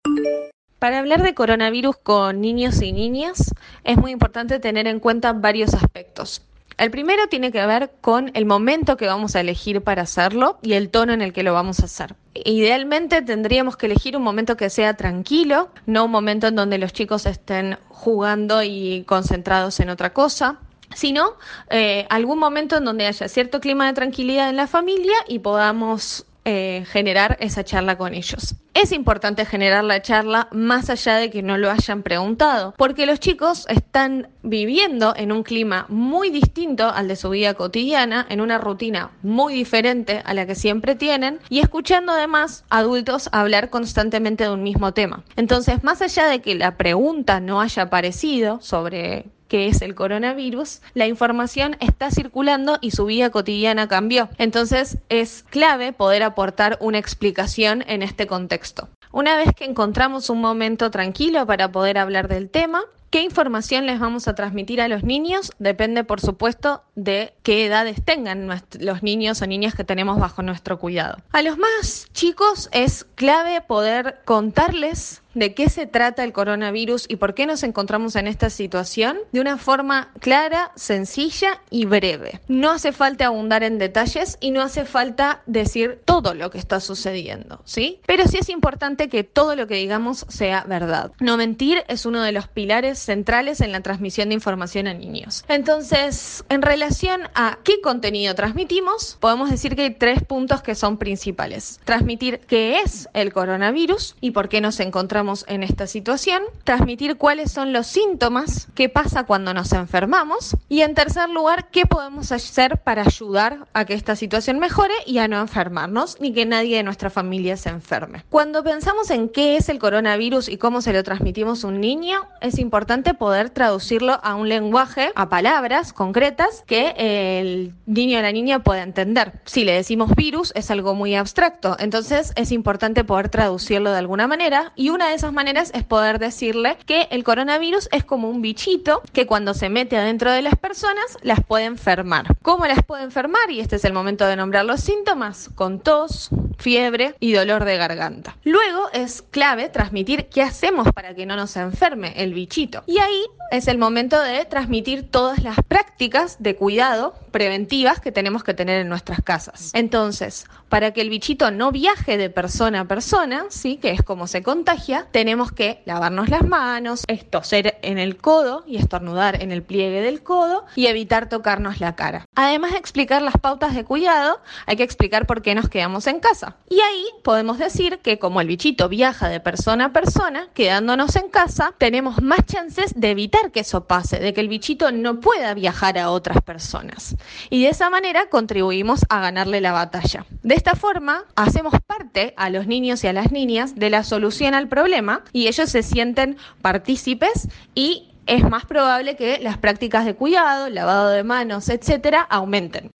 Para 0.80 1.00
hablar 1.00 1.24
de 1.24 1.36
coronavirus 1.36 1.98
con 1.98 2.40
niños 2.40 2.82
y 2.82 2.94
niñas 2.94 3.54
es 3.84 3.98
muy 3.98 4.12
importante 4.12 4.60
tener 4.60 4.88
en 4.88 5.02
cuenta 5.02 5.34
varios 5.34 5.74
aspectos. 5.74 6.42
El 6.78 6.92
primero 6.92 7.28
tiene 7.28 7.52
que 7.52 7.66
ver 7.66 7.92
con 8.02 8.32
el 8.34 8.46
momento 8.46 8.98
que 8.98 9.08
vamos 9.08 9.36
a 9.36 9.40
elegir 9.40 9.82
para 9.82 10.02
hacerlo 10.02 10.60
y 10.62 10.74
el 10.74 10.90
tono 10.90 11.14
en 11.14 11.22
el 11.22 11.32
que 11.32 11.44
lo 11.44 11.54
vamos 11.54 11.80
a 11.80 11.86
hacer. 11.86 12.16
Idealmente 12.34 13.22
tendríamos 13.22 13.78
que 13.78 13.86
elegir 13.86 14.18
un 14.18 14.24
momento 14.24 14.58
que 14.58 14.70
sea 14.70 14.96
tranquilo, 14.96 15.70
no 15.86 16.06
un 16.06 16.12
momento 16.12 16.48
en 16.48 16.56
donde 16.56 16.78
los 16.78 16.92
chicos 16.92 17.26
estén 17.26 17.78
jugando 17.88 18.62
y 18.62 19.04
concentrados 19.08 19.80
en 19.80 19.90
otra 19.90 20.14
cosa 20.14 20.60
sino 20.94 21.34
eh, 21.70 22.06
algún 22.10 22.40
momento 22.40 22.78
en 22.78 22.86
donde 22.86 23.08
haya 23.08 23.28
cierto 23.28 23.60
clima 23.60 23.88
de 23.88 23.94
tranquilidad 23.94 24.50
en 24.50 24.56
la 24.56 24.68
familia 24.68 25.16
y 25.28 25.40
podamos 25.40 26.26
eh, 26.48 26.86
generar 26.92 27.38
esa 27.40 27.64
charla 27.64 27.98
con 27.98 28.14
ellos. 28.14 28.56
Es 28.76 28.92
importante 28.92 29.46
generar 29.46 29.84
la 29.84 30.04
charla 30.04 30.48
más 30.52 30.92
allá 30.92 31.16
de 31.16 31.32
que 31.32 31.42
no 31.42 31.58
lo 31.58 31.72
hayan 31.72 32.04
preguntado, 32.04 32.76
porque 32.78 33.08
los 33.08 33.20
chicos 33.20 33.66
están 33.68 34.30
viviendo 34.44 35.16
en 35.18 35.32
un 35.32 35.42
clima 35.42 35.88
muy 35.90 36.30
distinto 36.30 36.88
al 36.88 37.08
de 37.08 37.16
su 37.16 37.32
vida 37.32 37.56
cotidiana, 37.56 38.28
en 38.30 38.42
una 38.42 38.60
rutina 38.60 39.10
muy 39.24 39.56
diferente 39.56 40.22
a 40.24 40.36
la 40.36 40.46
que 40.46 40.54
siempre 40.54 40.94
tienen 40.94 41.40
y 41.50 41.62
escuchando 41.62 42.12
además 42.12 42.64
adultos 42.70 43.28
hablar 43.32 43.72
constantemente 43.72 44.44
de 44.44 44.52
un 44.52 44.62
mismo 44.62 44.94
tema. 44.94 45.24
Entonces, 45.36 45.84
más 45.84 46.04
allá 46.04 46.28
de 46.28 46.42
que 46.42 46.54
la 46.54 46.78
pregunta 46.78 47.40
no 47.40 47.60
haya 47.60 47.84
aparecido 47.84 48.60
sobre 48.62 49.26
que 49.56 49.68
es 49.68 49.82
el 49.82 49.96
coronavirus, 49.96 50.82
la 50.96 51.08
información 51.08 51.78
está 51.80 52.12
circulando 52.12 52.78
y 52.82 52.92
su 52.92 53.06
vida 53.06 53.30
cotidiana 53.30 53.88
cambió. 53.88 54.28
Entonces 54.38 54.98
es 55.08 55.46
clave 55.50 55.94
poder 55.94 56.24
aportar 56.24 56.78
una 56.82 56.98
explicación 56.98 57.82
en 57.88 58.02
este 58.02 58.28
contexto. 58.28 58.90
Una 59.14 59.38
vez 59.38 59.56
que 59.56 59.64
encontramos 59.64 60.30
un 60.30 60.42
momento 60.42 60.92
tranquilo 60.92 61.46
para 61.46 61.72
poder 61.72 61.98
hablar 61.98 62.28
del 62.28 62.50
tema, 62.50 62.82
¿Qué 63.12 63.22
información 63.22 63.86
les 63.86 63.98
vamos 63.98 64.28
a 64.28 64.36
transmitir 64.36 64.82
a 64.82 64.90
los 64.90 65.04
niños? 65.04 65.54
Depende, 65.58 66.04
por 66.04 66.20
supuesto, 66.20 66.84
de 66.96 67.34
qué 67.44 67.66
edades 67.66 68.04
tengan 68.04 68.50
los 68.80 69.04
niños 69.04 69.42
o 69.42 69.48
niñas 69.48 69.74
que 69.74 69.86
tenemos 69.86 70.20
bajo 70.20 70.42
nuestro 70.42 70.80
cuidado. 70.80 71.20
A 71.32 71.42
los 71.42 71.58
más 71.58 72.08
chicos 72.12 72.68
es 72.74 73.06
clave 73.16 73.62
poder 73.62 74.20
contarles 74.26 75.22
de 75.36 75.54
qué 75.54 75.70
se 75.70 75.86
trata 75.86 76.24
el 76.24 76.34
coronavirus 76.34 77.06
y 77.08 77.18
por 77.18 77.36
qué 77.36 77.46
nos 77.46 77.62
encontramos 77.62 78.16
en 78.16 78.26
esta 78.26 78.50
situación 78.50 79.20
de 79.32 79.42
una 79.42 79.58
forma 79.58 80.12
clara, 80.20 80.72
sencilla 80.76 81.62
y 81.70 81.86
breve. 81.86 82.40
No 82.48 82.72
hace 82.72 82.92
falta 82.92 83.28
abundar 83.28 83.64
en 83.64 83.78
detalles 83.78 84.38
y 84.40 84.52
no 84.52 84.62
hace 84.62 84.86
falta 84.86 85.44
decir 85.46 86.00
todo 86.06 86.34
lo 86.34 86.50
que 86.50 86.58
está 86.58 86.80
sucediendo, 86.80 87.62
¿sí? 87.66 88.00
Pero 88.08 88.28
sí 88.28 88.38
es 88.40 88.50
importante 88.50 89.10
que 89.10 89.24
todo 89.24 89.56
lo 89.56 89.68
que 89.68 89.76
digamos 89.76 90.26
sea 90.30 90.64
verdad. 90.64 91.12
No 91.20 91.38
mentir 91.38 91.84
es 91.88 92.06
uno 92.06 92.24
de 92.24 92.32
los 92.32 92.48
pilares 92.48 92.98
centrales 92.98 93.60
en 93.62 93.74
la 93.74 93.82
transmisión 93.82 94.30
de 94.30 94.36
información 94.36 94.88
a 94.88 94.94
niños. 94.94 95.44
Entonces, 95.50 96.46
en 96.48 96.62
relación 96.62 97.24
a 97.36 97.60
qué 97.64 97.82
contenido 97.82 98.34
transmitimos, 98.36 99.18
podemos 99.20 99.52
decir 99.52 99.76
que 99.76 99.84
hay 99.84 99.96
tres 99.96 100.24
puntos 100.24 100.62
que 100.62 100.76
son 100.76 100.98
principales. 100.98 101.82
Transmitir 101.84 102.40
qué 102.40 102.80
es 102.80 103.10
el 103.14 103.34
coronavirus 103.34 104.16
y 104.22 104.32
por 104.32 104.48
qué 104.48 104.62
nos 104.62 104.80
encontramos 104.80 105.25
en 105.48 105.64
esta 105.64 105.88
situación, 105.88 106.44
transmitir 106.64 107.18
cuáles 107.18 107.52
son 107.52 107.74
los 107.74 107.88
síntomas, 107.88 108.68
qué 108.76 108.90
pasa 108.90 109.24
cuando 109.24 109.54
nos 109.54 109.74
enfermamos 109.74 110.56
y 110.70 110.82
en 110.82 110.94
tercer 110.94 111.30
lugar, 111.30 111.70
qué 111.72 111.86
podemos 111.86 112.32
hacer 112.32 112.78
para 112.78 113.02
ayudar 113.02 113.66
a 113.74 113.86
que 113.86 113.96
esta 113.96 114.16
situación 114.16 114.60
mejore 114.60 114.94
y 115.08 115.18
a 115.18 115.28
no 115.28 115.40
enfermarnos 115.40 116.18
ni 116.20 116.32
que 116.32 116.46
nadie 116.46 116.78
de 116.78 116.84
nuestra 116.84 117.10
familia 117.10 117.58
se 117.58 117.70
enferme. 117.70 118.24
Cuando 118.30 118.64
pensamos 118.64 119.10
en 119.10 119.30
qué 119.30 119.58
es 119.58 119.68
el 119.70 119.80
coronavirus 119.80 120.48
y 120.48 120.58
cómo 120.58 120.82
se 120.82 120.94
lo 120.94 121.04
transmitimos 121.04 121.64
a 121.64 121.68
un 121.70 121.82
niño, 121.82 122.22
es 122.42 122.60
importante 122.60 123.16
poder 123.16 123.50
traducirlo 123.50 124.20
a 124.22 124.36
un 124.36 124.48
lenguaje, 124.48 125.12
a 125.16 125.30
palabras 125.30 125.92
concretas 125.92 126.64
que 126.68 126.94
el 126.98 127.74
niño 127.88 128.20
o 128.20 128.22
la 128.22 128.32
niña 128.32 128.60
pueda 128.64 128.84
entender. 128.84 129.42
Si 129.46 129.64
le 129.64 129.72
decimos 129.72 130.14
virus 130.16 130.52
es 130.56 130.70
algo 130.70 130.94
muy 130.94 131.16
abstracto, 131.16 131.76
entonces 131.80 132.32
es 132.36 132.52
importante 132.52 133.04
poder 133.04 133.30
traducirlo 133.30 133.92
de 133.92 133.98
alguna 133.98 134.28
manera 134.28 134.72
y 134.76 134.90
una 134.90 135.10
de 135.10 135.15
esas 135.16 135.34
maneras 135.34 135.72
es 135.74 135.84
poder 135.84 136.20
decirle 136.20 136.78
que 136.86 137.08
el 137.10 137.24
coronavirus 137.24 137.90
es 137.92 138.04
como 138.04 138.30
un 138.30 138.42
bichito 138.42 139.02
que 139.14 139.26
cuando 139.26 139.54
se 139.54 139.70
mete 139.70 139.98
adentro 139.98 140.32
de 140.32 140.42
las 140.42 140.56
personas 140.56 141.18
las 141.22 141.44
puede 141.44 141.66
enfermar. 141.66 142.36
¿Cómo 142.42 142.66
las 142.68 142.84
puede 142.84 143.04
enfermar? 143.04 143.50
Y 143.50 143.62
este 143.62 143.78
es 143.78 143.86
el 143.86 143.94
momento 143.94 144.28
de 144.28 144.36
nombrar 144.36 144.66
los 144.66 144.82
síntomas, 144.82 145.50
con 145.56 145.80
tos, 145.80 146.30
fiebre 146.58 147.16
y 147.20 147.34
dolor 147.34 147.66
de 147.66 147.78
garganta. 147.78 148.38
Luego 148.44 148.90
es 148.94 149.22
clave 149.22 149.70
transmitir 149.70 150.28
qué 150.28 150.42
hacemos 150.42 150.92
para 150.92 151.16
que 151.16 151.26
no 151.26 151.36
nos 151.36 151.56
enferme 151.56 152.14
el 152.18 152.34
bichito. 152.34 152.84
Y 152.86 153.00
ahí 153.00 153.26
es 153.56 153.68
el 153.68 153.78
momento 153.78 154.22
de 154.22 154.46
transmitir 154.46 155.10
todas 155.10 155.42
las 155.44 155.58
prácticas 155.68 156.38
de 156.40 156.56
cuidado 156.56 157.14
preventivas 157.32 158.00
que 158.00 158.12
tenemos 158.12 158.44
que 158.44 158.54
tener 158.54 158.80
en 158.80 158.90
nuestras 158.90 159.22
casas. 159.22 159.72
Entonces, 159.74 160.46
para 160.70 160.92
que 160.92 161.02
el 161.02 161.10
bichito 161.10 161.52
no 161.52 161.72
viaje 161.72 162.18
de 162.18 162.30
persona 162.30 162.82
a 162.82 162.86
persona, 162.86 163.46
¿sí? 163.50 163.78
que 163.78 163.92
es 163.92 164.02
como 164.02 164.28
se 164.28 164.44
contagia, 164.44 165.08
tenemos 165.12 165.52
que 165.52 165.82
lavarnos 165.86 166.30
las 166.30 166.46
manos, 166.46 167.04
toser 167.30 167.78
en 167.82 167.98
el 167.98 168.18
codo 168.18 168.64
y 168.68 168.78
estornudar 168.78 169.42
en 169.42 169.52
el 169.52 169.64
pliegue 169.64 170.02
del 170.02 170.24
codo 170.24 170.66
y 170.76 170.88
evitar 170.88 171.30
tocarnos 171.30 171.80
la 171.80 171.96
cara. 171.96 172.26
Además 172.36 172.72
de 172.72 172.78
explicar 172.78 173.22
las 173.22 173.38
pautas 173.38 173.76
de 173.76 173.84
cuidado, 173.84 174.40
hay 174.66 174.76
que 174.76 174.84
explicar 174.84 175.26
por 175.26 175.42
qué 175.42 175.56
nos 175.56 175.70
quedamos 175.70 176.08
en 176.08 176.20
casa. 176.20 176.56
Y 176.70 176.80
ahí 176.80 177.06
podemos 177.24 177.58
decir 177.58 178.00
que 178.00 178.20
como 178.20 178.42
el 178.42 178.48
bichito 178.48 178.90
viaja 178.90 179.30
de 179.30 179.40
persona 179.40 179.86
a 179.86 179.94
persona, 179.94 180.48
quedándonos 180.54 181.16
en 181.16 181.30
casa, 181.30 181.74
tenemos 181.78 182.22
más 182.22 182.46
chances 182.46 182.94
de 182.96 183.12
evitar 183.12 183.45
que 183.52 183.62
eso 183.62 183.86
pase, 183.86 184.20
de 184.20 184.34
que 184.34 184.42
el 184.42 184.48
bichito 184.48 184.92
no 184.92 185.20
pueda 185.20 185.54
viajar 185.54 185.98
a 185.98 186.12
otras 186.12 186.42
personas. 186.42 187.16
Y 187.50 187.64
de 187.64 187.70
esa 187.70 187.90
manera 187.90 188.30
contribuimos 188.30 189.06
a 189.10 189.20
ganarle 189.20 189.62
la 189.62 189.72
batalla. 189.72 190.26
De 190.44 190.56
esta 190.56 190.76
forma, 190.76 191.26
hacemos 191.36 191.74
parte 191.86 192.34
a 192.38 192.50
los 192.50 192.68
niños 192.68 193.04
y 193.04 193.08
a 193.08 193.14
las 193.14 193.32
niñas 193.32 193.76
de 193.76 193.90
la 193.90 194.04
solución 194.04 194.54
al 194.54 194.68
problema 194.68 195.24
y 195.32 195.48
ellos 195.48 195.70
se 195.70 195.84
sienten 195.84 196.38
partícipes 196.62 197.48
y 197.74 198.12
es 198.26 198.44
más 198.50 198.66
probable 198.66 199.16
que 199.16 199.40
las 199.40 199.58
prácticas 199.58 200.06
de 200.06 200.16
cuidado, 200.16 200.70
lavado 200.70 201.10
de 201.10 201.24
manos, 201.24 201.70
etcétera, 201.70 202.22
aumenten. 202.22 202.92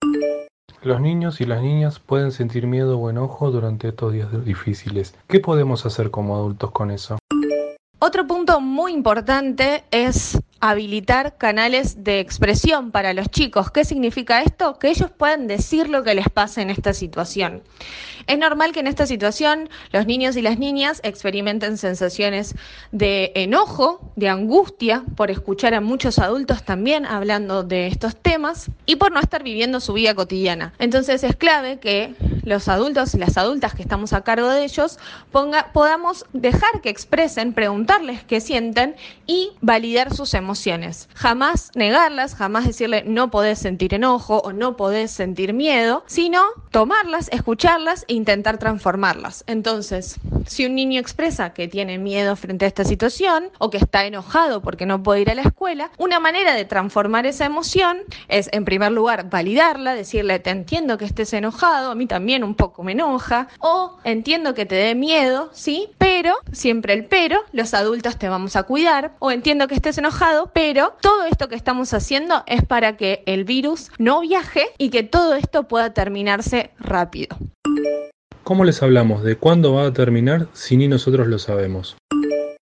Los 0.84 1.02
niños 1.02 1.42
y 1.42 1.46
las 1.46 1.64
niñas 1.64 2.00
pueden 2.00 2.32
sentir 2.32 2.68
miedo 2.68 3.00
o 3.00 3.10
enojo 3.10 3.50
durante 3.50 3.88
estos 3.88 4.14
días 4.14 4.46
difíciles. 4.46 5.16
¿Qué 5.28 5.40
podemos 5.40 5.84
hacer 5.88 6.12
como 6.12 6.36
adultos 6.36 6.70
con 6.70 6.92
eso? 6.92 7.18
Otro 8.06 8.28
punto 8.28 8.62
muy 8.62 8.94
importante 8.94 9.84
es 9.90 10.38
habilitar 10.60 11.38
canales 11.38 12.04
de 12.04 12.20
expresión 12.20 12.92
para 12.92 13.14
los 13.14 13.30
chicos. 13.30 13.72
¿Qué 13.72 13.84
significa 13.84 14.42
esto? 14.42 14.80
Que 14.80 14.90
ellos 14.90 15.12
puedan 15.12 15.48
decir 15.48 15.90
lo 15.90 16.04
que 16.04 16.16
les 16.16 16.30
pasa 16.30 16.62
en 16.62 16.70
esta 16.70 16.94
situación. 16.94 17.62
Es 18.28 18.40
normal 18.40 18.72
que 18.72 18.80
en 18.80 18.88
esta 18.88 19.06
situación 19.06 19.70
los 19.92 20.08
niños 20.08 20.36
y 20.36 20.42
las 20.42 20.58
niñas 20.58 21.02
experimenten 21.04 21.78
sensaciones 21.78 22.56
de 22.92 23.32
enojo, 23.36 24.12
de 24.16 24.30
angustia 24.30 25.04
por 25.16 25.30
escuchar 25.30 25.74
a 25.74 25.82
muchos 25.82 26.18
adultos 26.18 26.64
también 26.64 27.06
hablando 27.06 27.64
de 27.64 27.88
estos 27.88 28.16
temas 28.16 28.72
y 28.86 28.96
por 28.96 29.12
no 29.12 29.20
estar 29.20 29.44
viviendo 29.44 29.80
su 29.80 29.94
vida 29.94 30.16
cotidiana. 30.16 30.74
Entonces 30.80 31.24
es 31.24 31.36
clave 31.36 31.80
que 31.80 32.16
los 32.44 32.68
adultos 32.68 33.14
y 33.14 33.18
las 33.18 33.38
adultas 33.38 33.76
que 33.76 33.82
estamos 33.82 34.14
a 34.14 34.24
cargo 34.24 34.50
de 34.50 34.64
ellos 34.64 34.98
podamos 35.74 36.26
dejar 36.34 36.82
que 36.82 36.90
expresen, 36.90 37.54
preguntarles 37.54 38.24
qué 38.24 38.40
sienten 38.40 38.96
y 39.28 39.52
validar 39.62 40.16
sus 40.16 40.34
emociones. 40.34 40.45
Jamás 41.16 41.72
negarlas, 41.76 42.36
jamás 42.36 42.66
decirle 42.66 43.04
no 43.06 43.32
podés 43.32 43.60
sentir 43.60 43.94
enojo 43.94 44.38
o 44.38 44.54
no 44.54 44.76
podés 44.78 45.12
sentir 45.12 45.54
miedo, 45.54 46.04
sino 46.06 46.44
tomarlas, 46.72 47.30
escucharlas 47.32 48.06
e 48.08 48.14
intentar 48.14 48.58
transformarlas. 48.58 49.44
Entonces, 49.48 50.20
si 50.46 50.66
un 50.66 50.76
niño 50.76 51.00
expresa 51.00 51.54
que 51.54 51.68
tiene 51.68 51.98
miedo 51.98 52.36
frente 52.36 52.66
a 52.66 52.68
esta 52.68 52.84
situación 52.84 53.50
o 53.60 53.70
que 53.70 53.78
está 53.78 54.06
enojado 54.06 54.62
porque 54.62 54.86
no 54.86 55.04
puede 55.04 55.22
ir 55.22 55.32
a 55.32 55.36
la 55.36 55.42
escuela, 55.42 55.92
una 55.98 56.20
manera 56.20 56.54
de 56.54 56.66
transformar 56.66 57.26
esa 57.26 57.46
emoción 57.46 58.00
es, 58.28 58.50
en 58.52 58.66
primer 58.66 58.92
lugar, 58.92 59.30
validarla, 59.30 59.96
decirle, 59.96 60.40
te 60.40 60.50
entiendo 60.50 60.98
que 60.98 61.06
estés 61.06 61.34
enojado, 61.34 61.92
a 61.92 61.96
mí 61.96 62.08
también 62.08 62.44
un 62.44 62.56
poco 62.56 62.84
me 62.84 62.94
enoja, 62.94 63.48
o 63.60 63.98
entiendo 64.04 64.54
que 64.54 64.66
te 64.66 64.76
dé 64.76 64.96
miedo, 64.96 65.50
¿sí? 65.54 65.90
Pero, 65.98 66.36
siempre 66.52 66.94
el 66.94 67.06
pero, 67.06 67.42
los 67.52 67.74
adultos 67.74 68.18
te 68.18 68.30
vamos 68.30 68.56
a 68.56 68.64
cuidar, 68.64 69.14
o 69.20 69.32
entiendo 69.32 69.68
que 69.68 69.76
estés 69.76 69.98
enojado, 69.98 70.52
pero 70.54 70.96
todo 71.02 71.26
esto 71.26 71.50
que 71.50 71.56
estamos 71.56 71.94
haciendo 71.94 72.44
es 72.48 72.64
para 72.64 72.98
que 72.98 73.24
el 73.26 73.44
virus 73.44 73.92
no 73.98 74.22
viaje 74.22 74.68
y 74.78 74.90
que 74.90 75.04
todo 75.04 75.36
esto 75.36 75.68
pueda 75.68 75.94
terminarse 75.94 76.72
rápido. 76.80 77.38
¿Cómo 78.46 78.64
les 78.64 78.84
hablamos 78.84 79.24
de 79.24 79.38
cuándo 79.38 79.74
va 79.74 79.88
a 79.88 79.92
terminar 79.92 80.50
si 80.54 80.78
ni 80.78 80.88
nosotros 80.88 81.26
lo 81.26 81.40
sabemos? 81.40 81.98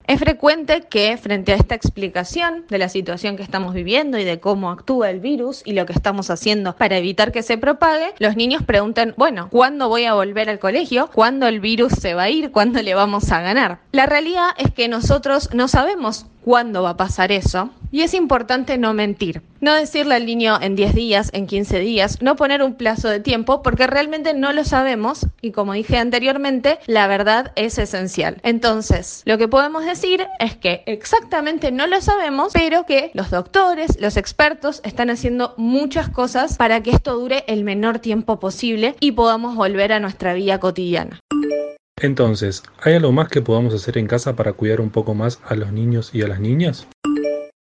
Es 0.05 0.19
frecuente 0.19 0.81
que 0.89 1.15
frente 1.15 1.53
a 1.53 1.55
esta 1.55 1.75
explicación 1.75 2.65
de 2.67 2.77
la 2.77 2.89
situación 2.89 3.37
que 3.37 3.43
estamos 3.43 3.73
viviendo 3.73 4.17
y 4.17 4.25
de 4.25 4.41
cómo 4.41 4.69
actúa 4.69 5.09
el 5.09 5.21
virus 5.21 5.61
y 5.63 5.71
lo 5.71 5.85
que 5.85 5.93
estamos 5.93 6.29
haciendo 6.29 6.75
para 6.75 6.97
evitar 6.97 7.31
que 7.31 7.41
se 7.41 7.57
propague, 7.57 8.13
los 8.19 8.35
niños 8.35 8.63
preguntan, 8.63 9.13
bueno, 9.15 9.47
¿cuándo 9.49 9.87
voy 9.87 10.03
a 10.03 10.13
volver 10.13 10.49
al 10.49 10.59
colegio? 10.59 11.09
¿Cuándo 11.13 11.47
el 11.47 11.61
virus 11.61 11.93
se 11.93 12.15
va 12.15 12.23
a 12.23 12.29
ir? 12.29 12.51
¿Cuándo 12.51 12.81
le 12.81 12.93
vamos 12.93 13.31
a 13.31 13.39
ganar? 13.39 13.79
La 13.93 14.07
realidad 14.07 14.49
es 14.57 14.73
que 14.73 14.89
nosotros 14.89 15.53
no 15.53 15.69
sabemos 15.69 16.25
cuándo 16.43 16.83
va 16.83 16.89
a 16.89 16.97
pasar 16.97 17.31
eso. 17.31 17.69
Y 17.91 18.01
es 18.01 18.13
importante 18.13 18.77
no 18.77 18.93
mentir, 18.93 19.41
no 19.59 19.75
decirle 19.75 20.15
al 20.15 20.25
niño 20.25 20.57
en 20.61 20.77
10 20.77 20.95
días, 20.95 21.29
en 21.33 21.45
15 21.45 21.79
días, 21.79 22.21
no 22.21 22.37
poner 22.37 22.63
un 22.63 22.75
plazo 22.75 23.09
de 23.09 23.19
tiempo 23.19 23.61
porque 23.61 23.85
realmente 23.85 24.33
no 24.33 24.53
lo 24.53 24.63
sabemos 24.63 25.27
y 25.41 25.51
como 25.51 25.73
dije 25.73 25.97
anteriormente, 25.97 26.79
la 26.87 27.07
verdad 27.07 27.51
es 27.57 27.77
esencial. 27.77 28.37
Entonces, 28.43 29.23
lo 29.25 29.37
que 29.37 29.49
podemos 29.49 29.85
decir 29.85 30.25
es 30.39 30.55
que 30.55 30.83
exactamente 30.85 31.73
no 31.73 31.85
lo 31.85 31.99
sabemos, 31.99 32.53
pero 32.53 32.85
que 32.85 33.11
los 33.13 33.29
doctores, 33.29 33.99
los 33.99 34.15
expertos 34.15 34.79
están 34.85 35.09
haciendo 35.09 35.53
muchas 35.57 36.07
cosas 36.07 36.55
para 36.55 36.81
que 36.81 36.91
esto 36.91 37.17
dure 37.19 37.43
el 37.47 37.65
menor 37.65 37.99
tiempo 37.99 38.39
posible 38.39 38.95
y 39.01 39.11
podamos 39.11 39.55
volver 39.57 39.91
a 39.91 39.99
nuestra 39.99 40.33
vida 40.33 40.59
cotidiana. 40.61 41.19
Entonces, 42.01 42.63
¿hay 42.81 42.95
algo 42.95 43.11
más 43.11 43.27
que 43.27 43.41
podamos 43.41 43.73
hacer 43.73 43.97
en 43.97 44.07
casa 44.07 44.35
para 44.35 44.53
cuidar 44.53 44.81
un 44.81 44.89
poco 44.89 45.13
más 45.13 45.39
a 45.45 45.55
los 45.55 45.71
niños 45.71 46.09
y 46.13 46.23
a 46.23 46.27
las 46.27 46.39
niñas? 46.39 46.87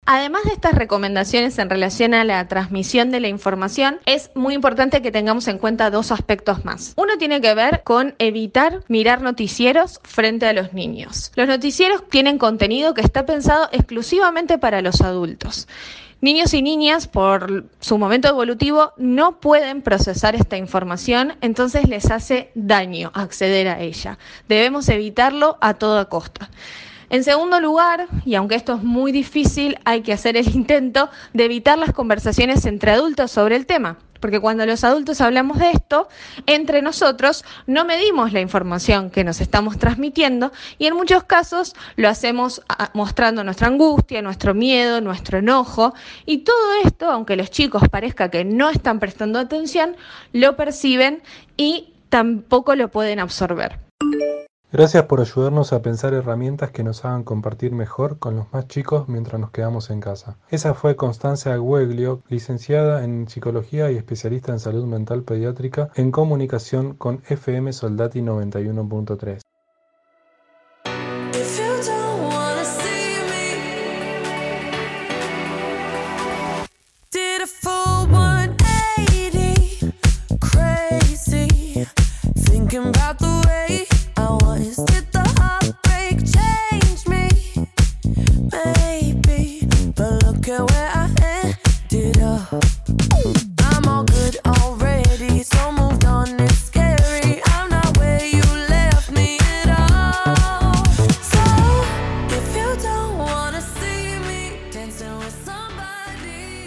Además 0.08 0.44
de 0.44 0.52
estas 0.52 0.74
recomendaciones 0.74 1.58
en 1.58 1.68
relación 1.68 2.14
a 2.14 2.22
la 2.22 2.46
transmisión 2.46 3.10
de 3.10 3.18
la 3.18 3.26
información, 3.26 3.98
es 4.06 4.30
muy 4.36 4.54
importante 4.54 5.02
que 5.02 5.10
tengamos 5.10 5.48
en 5.48 5.58
cuenta 5.58 5.90
dos 5.90 6.12
aspectos 6.12 6.64
más. 6.64 6.94
Uno 6.96 7.18
tiene 7.18 7.40
que 7.40 7.52
ver 7.54 7.82
con 7.82 8.14
evitar 8.20 8.84
mirar 8.86 9.20
noticieros 9.20 9.98
frente 10.04 10.46
a 10.46 10.52
los 10.52 10.72
niños. 10.72 11.32
Los 11.34 11.48
noticieros 11.48 12.08
tienen 12.08 12.38
contenido 12.38 12.94
que 12.94 13.00
está 13.00 13.26
pensado 13.26 13.68
exclusivamente 13.72 14.58
para 14.58 14.80
los 14.80 15.00
adultos. 15.00 15.66
Niños 16.20 16.54
y 16.54 16.62
niñas, 16.62 17.08
por 17.08 17.64
su 17.80 17.98
momento 17.98 18.28
evolutivo, 18.28 18.92
no 18.96 19.40
pueden 19.40 19.82
procesar 19.82 20.36
esta 20.36 20.56
información, 20.56 21.34
entonces 21.40 21.88
les 21.88 22.12
hace 22.12 22.52
daño 22.54 23.10
acceder 23.12 23.66
a 23.66 23.80
ella. 23.80 24.18
Debemos 24.48 24.88
evitarlo 24.88 25.58
a 25.60 25.74
toda 25.74 26.04
costa. 26.04 26.48
En 27.08 27.22
segundo 27.22 27.60
lugar, 27.60 28.08
y 28.24 28.34
aunque 28.34 28.56
esto 28.56 28.74
es 28.74 28.82
muy 28.82 29.12
difícil, 29.12 29.78
hay 29.84 30.02
que 30.02 30.12
hacer 30.12 30.36
el 30.36 30.48
intento 30.54 31.08
de 31.32 31.44
evitar 31.44 31.78
las 31.78 31.92
conversaciones 31.92 32.66
entre 32.66 32.90
adultos 32.90 33.30
sobre 33.30 33.56
el 33.56 33.66
tema. 33.66 33.98
Porque 34.20 34.40
cuando 34.40 34.66
los 34.66 34.82
adultos 34.82 35.20
hablamos 35.20 35.58
de 35.58 35.70
esto, 35.70 36.08
entre 36.46 36.82
nosotros 36.82 37.44
no 37.66 37.84
medimos 37.84 38.32
la 38.32 38.40
información 38.40 39.10
que 39.10 39.24
nos 39.24 39.40
estamos 39.40 39.78
transmitiendo 39.78 40.52
y 40.78 40.86
en 40.86 40.96
muchos 40.96 41.24
casos 41.24 41.74
lo 41.96 42.08
hacemos 42.08 42.62
ah, 42.68 42.90
mostrando 42.94 43.44
nuestra 43.44 43.68
angustia, 43.68 44.22
nuestro 44.22 44.54
miedo, 44.54 45.00
nuestro 45.00 45.38
enojo 45.38 45.94
y 46.24 46.38
todo 46.38 46.56
esto, 46.84 47.10
aunque 47.10 47.36
los 47.36 47.50
chicos 47.50 47.88
parezca 47.88 48.30
que 48.30 48.44
no 48.44 48.70
están 48.70 48.98
prestando 48.98 49.38
atención, 49.38 49.96
lo 50.32 50.56
perciben 50.56 51.22
y 51.56 51.92
tampoco 52.08 52.74
lo 52.74 52.88
pueden 52.88 53.20
absorber. 53.20 53.85
Gracias 54.72 55.04
por 55.04 55.20
ayudarnos 55.20 55.72
a 55.72 55.80
pensar 55.80 56.12
herramientas 56.12 56.72
que 56.72 56.82
nos 56.82 57.04
hagan 57.04 57.22
compartir 57.22 57.70
mejor 57.70 58.18
con 58.18 58.34
los 58.34 58.52
más 58.52 58.66
chicos 58.66 59.08
mientras 59.08 59.40
nos 59.40 59.52
quedamos 59.52 59.90
en 59.90 60.00
casa. 60.00 60.38
Esa 60.50 60.74
fue 60.74 60.96
Constancia 60.96 61.56
Gueglio, 61.56 62.22
licenciada 62.28 63.04
en 63.04 63.28
Psicología 63.28 63.92
y 63.92 63.96
especialista 63.96 64.50
en 64.50 64.58
Salud 64.58 64.84
Mental 64.84 65.22
Pediátrica 65.22 65.90
en 65.94 66.10
comunicación 66.10 66.94
con 66.94 67.22
FM 67.28 67.72
Soldati 67.72 68.22
91.3. 68.22 69.40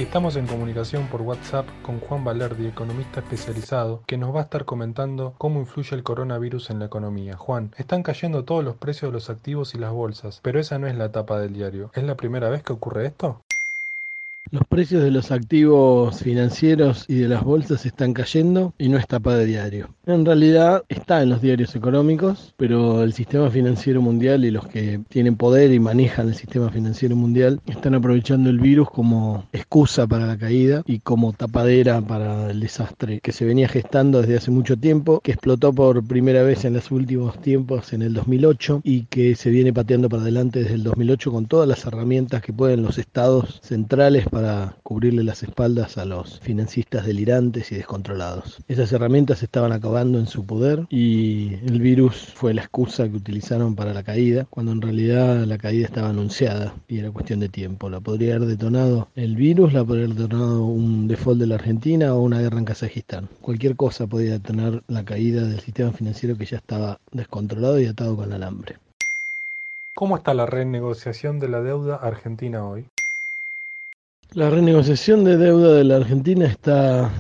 Estamos 0.10 0.36
en 0.38 0.48
comunicación 0.48 1.06
por 1.06 1.22
WhatsApp 1.22 1.68
con 1.84 2.00
Juan 2.00 2.24
Valerdi, 2.24 2.66
economista 2.66 3.20
especializado, 3.20 4.02
que 4.08 4.18
nos 4.18 4.34
va 4.34 4.40
a 4.40 4.44
estar 4.46 4.66
comentando 4.66 5.36
cómo 5.38 5.60
influye 5.60 5.96
el 5.96 6.02
coronavirus 6.02 6.72
en 6.72 6.80
la 6.80 6.86
economía. 6.86 7.38
Juan, 7.38 7.76
están 7.78 8.02
cayendo 8.02 8.44
todos 8.44 8.64
los 8.64 8.76
precios 8.76 9.12
de 9.12 9.14
los 9.14 9.30
activos 9.30 9.76
y 9.76 9.78
las 9.78 9.92
bolsas, 9.92 10.40
pero 10.42 10.60
esa 10.60 10.80
no 10.80 10.88
es 10.88 10.96
la 10.96 11.12
tapa 11.12 11.40
del 11.40 11.54
diario. 11.54 11.92
¿Es 11.94 12.04
la 12.04 12.18
primera 12.18 12.50
vez 12.50 12.64
que 12.64 12.74
ocurre 12.74 13.06
esto? 13.06 13.44
Los 14.52 14.66
precios 14.66 15.04
de 15.04 15.12
los 15.12 15.32
activos 15.32 16.24
financieros 16.24 17.06
y 17.08 17.16
de 17.16 17.28
las 17.28 17.44
bolsas 17.44 17.86
están 17.86 18.14
cayendo 18.14 18.74
y 18.80 18.90
no 18.90 18.98
es 18.98 19.06
tapa 19.06 19.36
de 19.36 19.46
diario. 19.46 19.90
En 20.08 20.26
realidad 20.26 20.84
está 20.90 21.22
en 21.22 21.30
los 21.30 21.40
diarios 21.40 21.76
económicos, 21.76 22.56
pero 22.58 23.04
el 23.04 23.14
sistema 23.14 23.52
financiero 23.52 24.02
mundial 24.02 24.44
y 24.46 24.50
los 24.50 24.68
que 24.68 25.02
tienen 25.08 25.36
poder 25.36 25.72
y 25.72 25.80
manejan 25.80 26.30
el 26.30 26.34
sistema 26.34 26.72
financiero 26.72 27.16
mundial 27.16 27.62
están 27.68 27.94
aprovechando 27.94 28.50
el 28.50 28.60
virus 28.60 28.90
como 28.90 29.46
excusa 29.54 30.08
para 30.08 30.26
la 30.26 30.36
caída 30.36 30.82
y 30.88 30.98
como 30.98 31.32
tapadera 31.34 32.02
para 32.02 32.50
el 32.50 32.60
desastre 32.60 33.20
que 33.20 33.32
se 33.32 33.46
venía 33.46 33.68
gestando 33.68 34.22
desde 34.22 34.38
hace 34.38 34.50
mucho 34.50 34.78
tiempo, 34.78 35.20
que 35.20 35.34
explotó 35.34 35.74
por 35.74 36.04
primera 36.08 36.42
vez 36.42 36.66
en 36.66 36.74
los 36.74 36.90
últimos 36.90 37.40
tiempos 37.40 37.94
en 37.94 38.02
el 38.02 38.16
2008 38.16 38.82
y 38.84 39.04
que 39.04 39.36
se 39.36 39.52
viene 39.52 39.74
pateando 39.74 40.10
para 40.10 40.24
adelante 40.24 40.64
desde 40.64 40.74
el 40.74 40.84
2008 40.86 41.32
con 41.32 41.46
todas 41.46 41.68
las 41.68 41.86
herramientas 41.86 42.42
que 42.42 42.52
pueden 42.52 42.82
los 42.82 42.98
estados 42.98 43.60
centrales 43.62 44.26
cubrirle 44.84 45.24
las 45.24 45.44
espaldas 45.44 45.98
a 45.98 46.06
los 46.06 46.40
financistas 46.40 47.06
delirantes 47.06 47.72
y 47.72 47.76
descontrolados. 47.76 48.58
Esas 48.68 48.92
herramientas 48.92 49.44
estaban 49.44 49.72
acabando 49.72 50.20
en 50.20 50.28
su 50.28 50.46
poder 50.46 50.86
y 50.90 51.56
el 51.66 51.82
virus 51.82 52.34
fue 52.36 52.54
la 52.54 52.62
excusa 52.62 53.10
que 53.10 53.18
utilizaron 53.18 53.76
para 53.76 53.94
la 53.94 54.04
caída, 54.04 54.46
cuando 54.50 54.72
en 54.72 54.82
realidad 54.82 55.46
la 55.46 55.58
caída 55.58 55.86
estaba 55.86 56.10
anunciada 56.10 56.74
y 56.88 57.00
era 57.00 57.12
cuestión 57.12 57.40
de 57.40 57.50
tiempo. 57.50 57.90
La 57.90 58.00
podría 58.00 58.36
haber 58.36 58.48
detonado 58.48 59.08
el 59.16 59.36
virus, 59.36 59.74
la 59.74 59.84
podría 59.84 60.06
haber 60.06 60.18
detonado 60.18 60.66
un 60.66 61.08
default 61.08 61.40
de 61.40 61.48
la 61.48 61.56
Argentina 61.56 62.14
o 62.14 62.22
una 62.22 62.40
guerra 62.40 62.60
en 62.60 62.66
Kazajistán. 62.66 63.30
Cualquier 63.42 63.76
cosa 63.76 64.08
podía 64.08 64.32
detonar 64.32 64.84
la 64.88 65.04
caída 65.04 65.44
del 65.44 65.60
sistema 65.60 65.92
financiero 65.92 66.38
que 66.38 66.46
ya 66.46 66.58
estaba 66.58 67.00
descontrolado 67.12 67.80
y 67.80 67.86
atado 67.86 68.16
con 68.16 68.32
alambre. 68.32 68.78
¿Cómo 69.96 70.16
está 70.16 70.34
la 70.34 70.46
renegociación 70.46 71.40
de 71.40 71.50
la 71.50 71.62
deuda 71.62 71.96
argentina 71.98 72.66
hoy? 72.66 72.86
La 74.36 74.52
renegociación 74.52 75.24
de 75.24 75.38
deuda 75.38 75.74
de 75.74 75.84
la 75.84 75.96
Argentina 75.96 76.46
está 76.46 77.12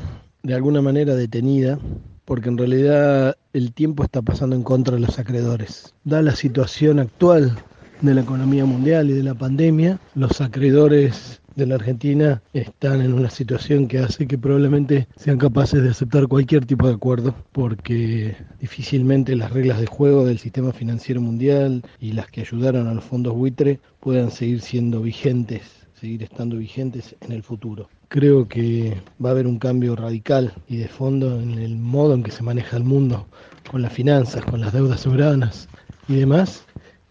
de 0.43 0.53
alguna 0.53 0.83
manera 0.83 1.15
detenida 1.15 1.79
porque 2.23 2.49
en 2.49 2.57
realidad 2.59 3.35
el 3.51 3.73
tiempo 3.73 4.03
está 4.03 4.21
pasando 4.21 4.55
en 4.55 4.61
contra 4.61 4.93
de 4.93 5.01
los 5.01 5.17
acreedores. 5.17 5.95
Da 6.03 6.21
la 6.21 6.35
situación 6.35 6.99
actual 6.99 7.57
de 8.01 8.13
la 8.13 8.21
economía 8.21 8.63
mundial 8.63 9.09
y 9.09 9.13
de 9.13 9.23
la 9.23 9.33
pandemia, 9.33 9.99
los 10.13 10.39
acreedores 10.39 11.41
de 11.55 11.65
la 11.65 11.75
Argentina 11.75 12.43
están 12.53 13.01
en 13.01 13.13
una 13.13 13.31
situación 13.31 13.87
que 13.87 13.97
hace 13.97 14.27
que 14.27 14.37
probablemente 14.37 15.07
sean 15.15 15.39
capaces 15.39 15.81
de 15.81 15.89
aceptar 15.89 16.27
cualquier 16.27 16.67
tipo 16.67 16.87
de 16.87 16.93
acuerdo, 16.93 17.33
porque 17.51 18.35
difícilmente 18.61 19.35
las 19.35 19.49
reglas 19.49 19.79
de 19.79 19.87
juego 19.87 20.25
del 20.25 20.37
sistema 20.37 20.73
financiero 20.73 21.21
mundial 21.21 21.81
y 21.99 22.11
las 22.11 22.27
que 22.27 22.41
ayudaron 22.41 22.87
a 22.87 22.93
los 22.93 23.03
fondos 23.03 23.33
buitre 23.33 23.79
puedan 23.99 24.29
seguir 24.29 24.61
siendo 24.61 25.01
vigentes 25.01 25.78
seguir 25.99 26.23
estando 26.23 26.57
vigentes 26.57 27.15
en 27.21 27.31
el 27.31 27.43
futuro. 27.43 27.89
Creo 28.07 28.47
que 28.47 29.01
va 29.23 29.29
a 29.29 29.31
haber 29.33 29.47
un 29.47 29.59
cambio 29.59 29.95
radical 29.95 30.53
y 30.67 30.77
de 30.77 30.87
fondo 30.87 31.39
en 31.39 31.59
el 31.59 31.77
modo 31.77 32.13
en 32.13 32.23
que 32.23 32.31
se 32.31 32.43
maneja 32.43 32.77
el 32.77 32.83
mundo, 32.83 33.27
con 33.69 33.81
las 33.81 33.93
finanzas, 33.93 34.43
con 34.45 34.61
las 34.61 34.73
deudas 34.73 35.01
soberanas 35.01 35.67
y 36.07 36.15
demás, 36.15 36.63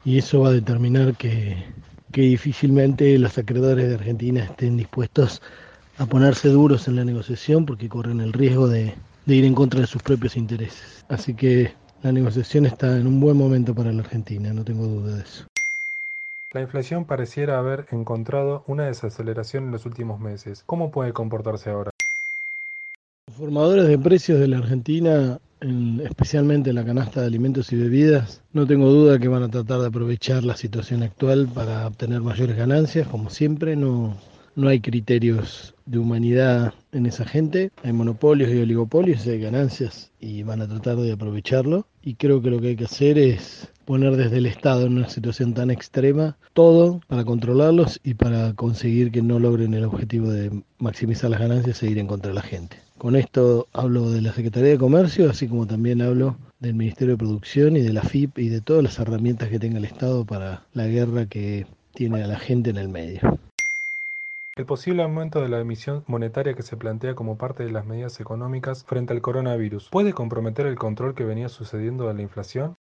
y 0.04 0.18
eso 0.18 0.40
va 0.40 0.48
a 0.48 0.52
determinar 0.52 1.16
que, 1.16 1.56
que 2.12 2.22
difícilmente 2.22 3.18
los 3.18 3.36
acreedores 3.38 3.88
de 3.88 3.94
Argentina 3.94 4.44
estén 4.44 4.76
dispuestos 4.76 5.42
a 5.98 6.06
ponerse 6.06 6.48
duros 6.48 6.88
en 6.88 6.96
la 6.96 7.04
negociación 7.04 7.66
porque 7.66 7.88
corren 7.88 8.20
el 8.20 8.32
riesgo 8.32 8.68
de, 8.68 8.94
de 9.26 9.34
ir 9.34 9.44
en 9.44 9.54
contra 9.54 9.80
de 9.80 9.86
sus 9.86 10.02
propios 10.02 10.36
intereses. 10.36 11.04
Así 11.08 11.34
que 11.34 11.72
la 12.02 12.12
negociación 12.12 12.66
está 12.66 12.96
en 12.96 13.06
un 13.06 13.20
buen 13.20 13.36
momento 13.36 13.74
para 13.74 13.92
la 13.92 14.00
Argentina, 14.00 14.52
no 14.52 14.64
tengo 14.64 14.86
duda 14.86 15.16
de 15.16 15.22
eso. 15.22 15.44
La 16.54 16.62
inflación 16.62 17.04
pareciera 17.04 17.58
haber 17.58 17.86
encontrado 17.90 18.64
una 18.66 18.86
desaceleración 18.86 19.64
en 19.64 19.70
los 19.72 19.84
últimos 19.84 20.18
meses. 20.18 20.62
¿Cómo 20.64 20.90
puede 20.90 21.12
comportarse 21.12 21.68
ahora? 21.68 21.90
Los 23.26 23.36
formadores 23.36 23.86
de 23.86 23.98
precios 23.98 24.40
de 24.40 24.48
la 24.48 24.56
Argentina, 24.56 25.38
en- 25.60 26.00
especialmente 26.00 26.70
en 26.70 26.76
la 26.76 26.86
canasta 26.86 27.20
de 27.20 27.26
alimentos 27.26 27.70
y 27.72 27.76
bebidas, 27.76 28.40
no 28.54 28.66
tengo 28.66 28.88
duda 28.90 29.18
que 29.18 29.28
van 29.28 29.42
a 29.42 29.50
tratar 29.50 29.80
de 29.80 29.88
aprovechar 29.88 30.42
la 30.42 30.56
situación 30.56 31.02
actual 31.02 31.48
para 31.48 31.86
obtener 31.86 32.22
mayores 32.22 32.56
ganancias, 32.56 33.06
como 33.08 33.28
siempre, 33.28 33.76
no, 33.76 34.16
no 34.56 34.68
hay 34.68 34.80
criterios 34.80 35.74
de 35.84 35.98
humanidad 35.98 36.72
en 36.92 37.04
esa 37.04 37.26
gente, 37.26 37.70
hay 37.84 37.92
monopolios 37.92 38.50
y 38.50 38.62
oligopolios, 38.62 39.26
hay 39.26 39.38
ganancias 39.40 40.10
y 40.18 40.42
van 40.44 40.62
a 40.62 40.68
tratar 40.68 40.96
de 40.96 41.12
aprovecharlo. 41.12 41.84
Y 42.02 42.14
creo 42.14 42.40
que 42.40 42.48
lo 42.48 42.58
que 42.58 42.68
hay 42.68 42.76
que 42.76 42.84
hacer 42.84 43.18
es 43.18 43.68
poner 43.88 44.16
desde 44.16 44.36
el 44.36 44.44
Estado 44.44 44.84
en 44.84 44.98
una 44.98 45.08
situación 45.08 45.54
tan 45.54 45.70
extrema 45.70 46.36
todo 46.52 47.00
para 47.08 47.24
controlarlos 47.24 47.98
y 48.04 48.12
para 48.12 48.52
conseguir 48.52 49.10
que 49.10 49.22
no 49.22 49.38
logren 49.38 49.72
el 49.72 49.86
objetivo 49.86 50.28
de 50.28 50.50
maximizar 50.78 51.30
las 51.30 51.40
ganancias 51.40 51.82
e 51.82 51.90
ir 51.90 51.98
en 51.98 52.06
contra 52.06 52.28
de 52.28 52.34
la 52.34 52.42
gente. 52.42 52.76
Con 52.98 53.16
esto 53.16 53.66
hablo 53.72 54.10
de 54.10 54.20
la 54.20 54.34
Secretaría 54.34 54.72
de 54.72 54.78
Comercio, 54.78 55.30
así 55.30 55.48
como 55.48 55.66
también 55.66 56.02
hablo 56.02 56.36
del 56.60 56.74
Ministerio 56.74 57.14
de 57.14 57.18
Producción 57.18 57.78
y 57.78 57.80
de 57.80 57.94
la 57.94 58.02
FIP 58.02 58.38
y 58.38 58.50
de 58.50 58.60
todas 58.60 58.82
las 58.82 58.98
herramientas 58.98 59.48
que 59.48 59.58
tenga 59.58 59.78
el 59.78 59.86
Estado 59.86 60.26
para 60.26 60.64
la 60.74 60.86
guerra 60.86 61.24
que 61.24 61.64
tiene 61.94 62.22
a 62.22 62.26
la 62.26 62.38
gente 62.38 62.68
en 62.68 62.76
el 62.76 62.90
medio. 62.90 63.38
El 64.58 64.66
posible 64.66 65.04
aumento 65.04 65.40
de 65.40 65.48
la 65.48 65.60
emisión 65.60 66.02
monetaria 66.08 66.52
que 66.52 66.64
se 66.64 66.76
plantea 66.76 67.14
como 67.14 67.38
parte 67.38 67.64
de 67.64 67.70
las 67.70 67.86
medidas 67.86 68.20
económicas 68.20 68.84
frente 68.84 69.12
al 69.12 69.22
coronavirus 69.22 69.88
puede 69.88 70.12
comprometer 70.12 70.66
el 70.66 70.74
control 70.74 71.14
que 71.14 71.24
venía 71.24 71.48
sucediendo 71.48 72.08
de 72.08 72.14
la 72.14 72.22
inflación. 72.22 72.74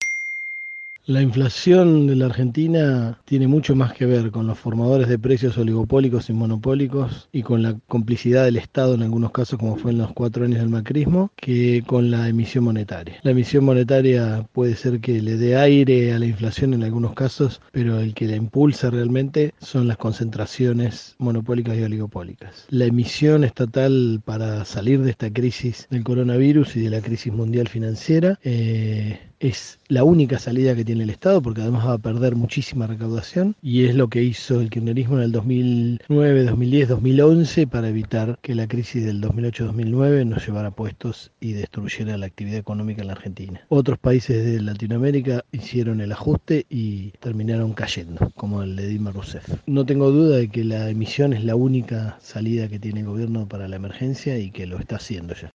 La 1.07 1.21
inflación 1.21 2.07
de 2.07 2.15
la 2.15 2.25
Argentina 2.25 3.19
tiene 3.25 3.47
mucho 3.47 3.75
más 3.75 3.93
que 3.93 4.07
ver 4.07 4.31
con 4.31 4.47
los 4.47 4.57
formadores 4.57 5.07
de 5.07 5.19
precios 5.19 5.55
oligopólicos 5.55 6.31
y 6.31 6.33
monopólicos 6.33 7.29
y 7.31 7.43
con 7.43 7.61
la 7.61 7.77
complicidad 7.87 8.43
del 8.45 8.57
Estado 8.57 8.95
en 8.95 9.03
algunos 9.03 9.29
casos, 9.29 9.59
como 9.59 9.75
fue 9.75 9.91
en 9.91 9.99
los 9.99 10.13
cuatro 10.13 10.45
años 10.45 10.61
del 10.61 10.69
macrismo, 10.69 11.29
que 11.35 11.83
con 11.85 12.09
la 12.09 12.27
emisión 12.27 12.63
monetaria. 12.63 13.19
La 13.21 13.31
emisión 13.31 13.65
monetaria 13.65 14.49
puede 14.51 14.75
ser 14.75 14.99
que 14.99 15.21
le 15.21 15.37
dé 15.37 15.55
aire 15.57 16.11
a 16.11 16.17
la 16.17 16.25
inflación 16.25 16.73
en 16.73 16.81
algunos 16.81 17.13
casos, 17.13 17.61
pero 17.71 17.99
el 17.99 18.15
que 18.15 18.25
la 18.25 18.37
impulsa 18.37 18.89
realmente 18.89 19.53
son 19.59 19.87
las 19.87 19.97
concentraciones 19.97 21.13
monopólicas 21.19 21.77
y 21.77 21.83
oligopólicas. 21.83 22.65
La 22.69 22.85
emisión 22.85 23.43
estatal 23.43 24.23
para 24.25 24.65
salir 24.65 25.03
de 25.03 25.11
esta 25.11 25.31
crisis 25.31 25.87
del 25.91 26.03
coronavirus 26.03 26.77
y 26.77 26.81
de 26.81 26.89
la 26.89 27.01
crisis 27.01 27.31
mundial 27.31 27.67
financiera 27.67 28.39
eh, 28.43 29.19
es 29.47 29.77
la 29.89 30.03
única 30.03 30.39
salida 30.39 30.75
que 30.75 30.83
tiene 30.83 31.03
el 31.03 31.11
Estado 31.11 31.39
porque 31.39 31.61
además 31.61 31.85
va 31.85 31.93
a 31.93 31.97
perder 31.99 32.35
muchísima 32.35 32.87
recaudación 32.87 33.55
y 33.61 33.85
es 33.85 33.93
lo 33.93 34.07
que 34.07 34.23
hizo 34.23 34.59
el 34.59 34.71
kirchnerismo 34.71 35.17
en 35.17 35.23
el 35.23 35.31
2009, 35.31 36.45
2010, 36.45 36.89
2011 36.89 37.67
para 37.67 37.89
evitar 37.89 38.39
que 38.41 38.55
la 38.55 38.67
crisis 38.67 39.05
del 39.05 39.21
2008-2009 39.21 40.25
nos 40.25 40.47
llevara 40.47 40.69
a 40.69 40.71
puestos 40.71 41.31
y 41.39 41.53
destruyera 41.53 42.17
la 42.17 42.25
actividad 42.25 42.57
económica 42.57 43.01
en 43.01 43.07
la 43.07 43.13
Argentina. 43.13 43.61
Otros 43.69 43.99
países 43.99 44.43
de 44.43 44.59
Latinoamérica 44.61 45.45
hicieron 45.51 46.01
el 46.01 46.11
ajuste 46.11 46.65
y 46.67 47.11
terminaron 47.19 47.73
cayendo, 47.73 48.31
como 48.35 48.63
el 48.63 48.75
de 48.75 48.87
Dilma 48.87 49.11
Rousseff. 49.11 49.47
No 49.67 49.85
tengo 49.85 50.09
duda 50.09 50.37
de 50.37 50.49
que 50.49 50.63
la 50.63 50.89
emisión 50.89 51.33
es 51.33 51.43
la 51.43 51.55
única 51.55 52.17
salida 52.19 52.67
que 52.67 52.79
tiene 52.79 53.01
el 53.01 53.05
gobierno 53.05 53.47
para 53.47 53.67
la 53.67 53.75
emergencia 53.75 54.39
y 54.39 54.49
que 54.49 54.65
lo 54.65 54.79
está 54.79 54.95
haciendo 54.95 55.35
ya. 55.35 55.51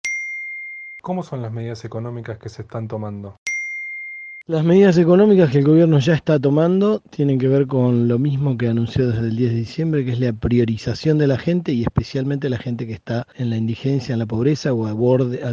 ¿Cómo 1.03 1.23
son 1.23 1.43
las 1.43 1.51
medidas 1.51 1.85
económicas 1.85 2.39
que 2.39 2.51
se 2.51 2.63
están 2.63 2.87
tomando? 2.87 3.37
Las 4.47 4.65
medidas 4.65 4.99
económicas 4.99 5.51
que 5.51 5.59
el 5.59 5.65
gobierno 5.65 6.01
ya 6.01 6.15
está 6.15 6.41
tomando 6.41 7.01
tienen 7.11 7.39
que 7.39 7.47
ver 7.47 7.69
con 7.69 8.09
lo 8.09 8.19
mismo 8.19 8.57
que 8.57 8.69
anunció 8.69 9.09
desde 9.09 9.29
el 9.29 9.37
10 9.37 9.51
de 9.53 9.57
diciembre, 9.57 10.05
que 10.05 10.13
es 10.13 10.19
la 10.19 10.33
priorización 10.33 11.19
de 11.19 11.29
la 11.29 11.39
gente 11.39 11.73
y 11.73 11.83
especialmente 11.83 12.49
la 12.49 12.59
gente 12.59 12.87
que 12.87 12.95
está 12.95 13.29
en 13.37 13.51
la 13.51 13.59
indigencia, 13.59 14.15
en 14.15 14.19
la 14.19 14.27
pobreza 14.27 14.73
o 14.73 14.87
al 14.87 14.95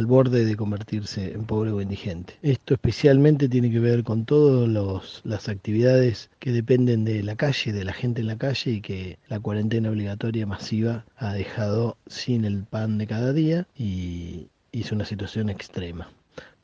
borde, 0.06 0.44
de 0.44 0.56
convertirse 0.56 1.32
en 1.32 1.44
pobre 1.44 1.70
o 1.70 1.80
indigente. 1.80 2.38
Esto 2.42 2.74
especialmente 2.74 3.48
tiene 3.48 3.70
que 3.70 3.78
ver 3.78 4.02
con 4.02 4.24
todas 4.24 5.20
las 5.22 5.48
actividades 5.48 6.30
que 6.40 6.50
dependen 6.50 7.04
de 7.04 7.22
la 7.22 7.36
calle, 7.36 7.72
de 7.72 7.84
la 7.84 7.92
gente 7.92 8.22
en 8.22 8.26
la 8.26 8.38
calle 8.38 8.70
y 8.72 8.80
que 8.80 9.18
la 9.28 9.38
cuarentena 9.38 9.90
obligatoria 9.90 10.46
masiva 10.46 11.04
ha 11.16 11.34
dejado 11.34 11.98
sin 12.08 12.44
el 12.44 12.64
pan 12.64 12.98
de 12.98 13.06
cada 13.06 13.32
día 13.32 13.68
y 13.76 14.48
hizo 14.72 14.94
una 14.94 15.04
situación 15.04 15.50
extrema. 15.50 16.10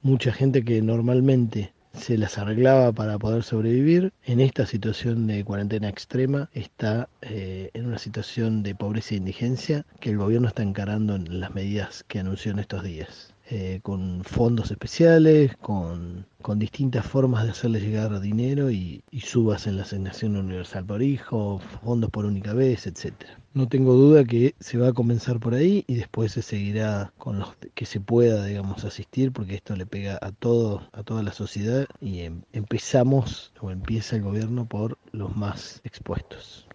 Mucha 0.03 0.33
gente 0.33 0.65
que 0.65 0.83
normalmente 0.83 1.74
se 1.95 2.19
las 2.19 2.39
arreglaba 2.39 2.93
para 2.93 3.19
poder 3.19 3.43
sobrevivir, 3.43 4.13
en 4.25 4.41
esta 4.41 4.67
situación 4.67 5.27
de 5.27 5.45
cuarentena 5.45 5.89
extrema 5.89 6.51
está 6.53 7.09
eh, 7.23 7.71
en 7.75 7.87
una 7.87 7.99
situación 7.99 8.63
de 8.63 8.75
pobreza 8.75 9.15
e 9.15 9.19
indigencia 9.19 9.87
que 10.01 10.11
el 10.11 10.19
gobierno 10.19 10.49
está 10.49 10.63
encarando 10.63 11.17
en 11.17 11.41
las 11.41 11.55
medidas 11.55 12.05
que 12.05 12.19
anunció 12.19 12.53
en 12.53 12.59
estos 12.59 12.83
días. 12.83 13.34
Eh, 13.51 13.81
con 13.83 14.25
fondos 14.25 14.71
especiales, 14.71 15.55
con, 15.59 16.27
con, 16.41 16.59
distintas 16.59 17.05
formas 17.05 17.45
de 17.45 17.51
hacerles 17.51 17.83
llegar 17.83 18.19
dinero 18.21 18.71
y, 18.71 19.05
y, 19.11 19.21
subas 19.21 19.67
en 19.67 19.77
la 19.77 19.83
asignación 19.83 20.37
universal 20.37 20.87
por 20.87 21.03
hijo, 21.03 21.61
fondos 21.85 22.09
por 22.09 22.25
única 22.25 22.55
vez, 22.55 22.87
etcétera. 22.87 23.39
No 23.53 23.69
tengo 23.69 23.93
duda 23.93 24.25
que 24.25 24.55
se 24.61 24.79
va 24.79 24.89
a 24.89 24.93
comenzar 24.95 25.41
por 25.41 25.53
ahí 25.53 25.85
y 25.87 25.97
después 25.97 26.33
se 26.33 26.41
seguirá 26.41 27.13
con 27.19 27.39
los 27.39 27.55
que 27.75 27.85
se 27.85 28.01
pueda, 28.01 28.47
digamos, 28.47 28.83
asistir, 28.85 29.31
porque 29.31 29.57
esto 29.57 29.77
le 29.77 29.85
pega 29.85 30.19
a 30.23 30.33
todo, 30.33 30.89
a 30.93 31.03
toda 31.03 31.23
la 31.23 31.33
sociedad 31.33 31.87
y 32.01 32.21
em, 32.21 32.43
empezamos 32.55 33.53
o 33.61 33.71
empieza 33.71 34.17
el 34.17 34.23
gobierno 34.23 34.67
por 34.67 34.97
los 35.13 35.37
más 35.37 35.83
expuestos. 35.85 36.67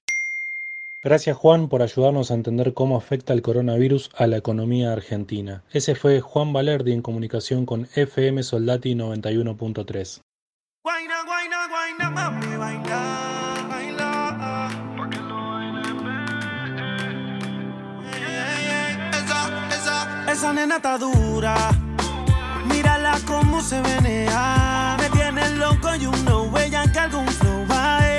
Gracias 1.01 1.37
Juan 1.37 1.69
por 1.69 1.81
ayudarnos 1.81 2.29
a 2.29 2.33
entender 2.33 2.73
cómo 2.73 2.97
afecta 2.97 3.31
el 3.31 3.41
coronavirus 3.41 4.09
a 4.17 4.27
la 4.27 4.35
economía 4.35 4.91
argentina. 4.91 5.63
Ese 5.71 5.95
fue 5.95 6.19
Juan 6.19 6.51
Valerdi 6.51 6.91
en 6.91 7.01
comunicación 7.01 7.65
con 7.65 7.87
FM 7.95 8.43
Soldati 8.43 8.95
91.3. 8.95 10.19
Guayna, 10.83 11.23
guayna, 11.25 11.67
guayna, 11.69 12.09
mami, 12.09 12.57
baila, 12.57 13.67
baila. 13.69 14.69
Esa, 20.29 20.53
nena 20.53 20.75
está 20.75 20.97
dura. 20.97 21.55
Mírala 22.65 23.17
cómo 23.25 23.61
se 23.61 23.81
venea. 23.81 24.97
Me 24.99 25.09
tiene 25.11 25.49
loco 25.51 25.95
y 25.95 26.05
uno 26.07 26.51
bella 26.51 26.91
que 26.91 26.99
algún 26.99 27.27
flow 27.27 27.65
va 27.71 28.18